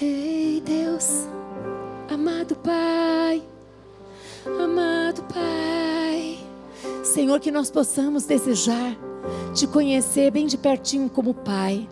[0.00, 1.26] Ei, Deus,
[2.12, 3.42] amado Pai,
[4.46, 6.38] amado Pai.
[7.02, 8.96] Senhor, que nós possamos desejar
[9.54, 11.88] te conhecer bem de pertinho como Pai.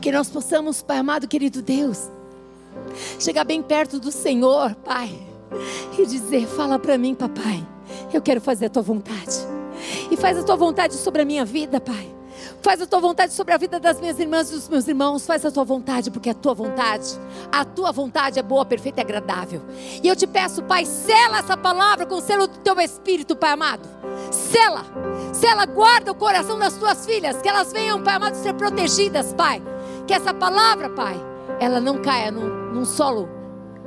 [0.00, 2.08] Que nós possamos, Pai amado, querido Deus,
[3.18, 5.10] chegar bem perto do Senhor, Pai,
[5.98, 7.66] e dizer: Fala para mim, papai,
[8.12, 9.36] eu quero fazer a tua vontade.
[10.10, 12.20] E faz a tua vontade sobre a minha vida, Pai.
[12.62, 15.24] Faz a tua vontade sobre a vida das minhas irmãs e dos meus irmãos.
[15.24, 17.18] Faz a tua vontade, porque a tua vontade,
[17.50, 19.62] a tua vontade é boa, perfeita e agradável.
[20.02, 23.52] E eu te peço, Pai, sela essa palavra com o selo do teu Espírito, Pai
[23.52, 23.88] amado.
[24.30, 24.84] Sela,
[25.32, 29.62] sela, guarda o coração das tuas filhas, que elas venham, Pai amado, ser protegidas, Pai.
[30.06, 33.28] Que essa palavra, Pai, ela não caia num, num solo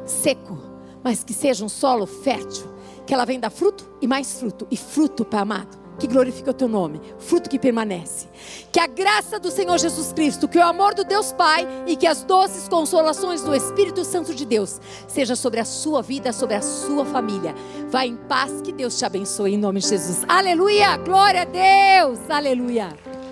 [0.06, 0.58] seco,
[1.04, 2.74] mas que seja um solo fértil.
[3.06, 6.68] Que ela venha fruto e mais fruto, e fruto, Pai amado que glorifica o teu
[6.68, 8.28] nome, fruto que permanece.
[8.72, 12.08] Que a graça do Senhor Jesus Cristo, que o amor do Deus Pai e que
[12.08, 16.62] as doces consolações do Espírito Santo de Deus seja sobre a sua vida, sobre a
[16.62, 17.56] sua família.
[17.90, 20.24] Vá em paz, que Deus te abençoe em nome de Jesus.
[20.28, 20.98] Aleluia!
[20.98, 22.20] Glória a Deus!
[22.30, 23.23] Aleluia!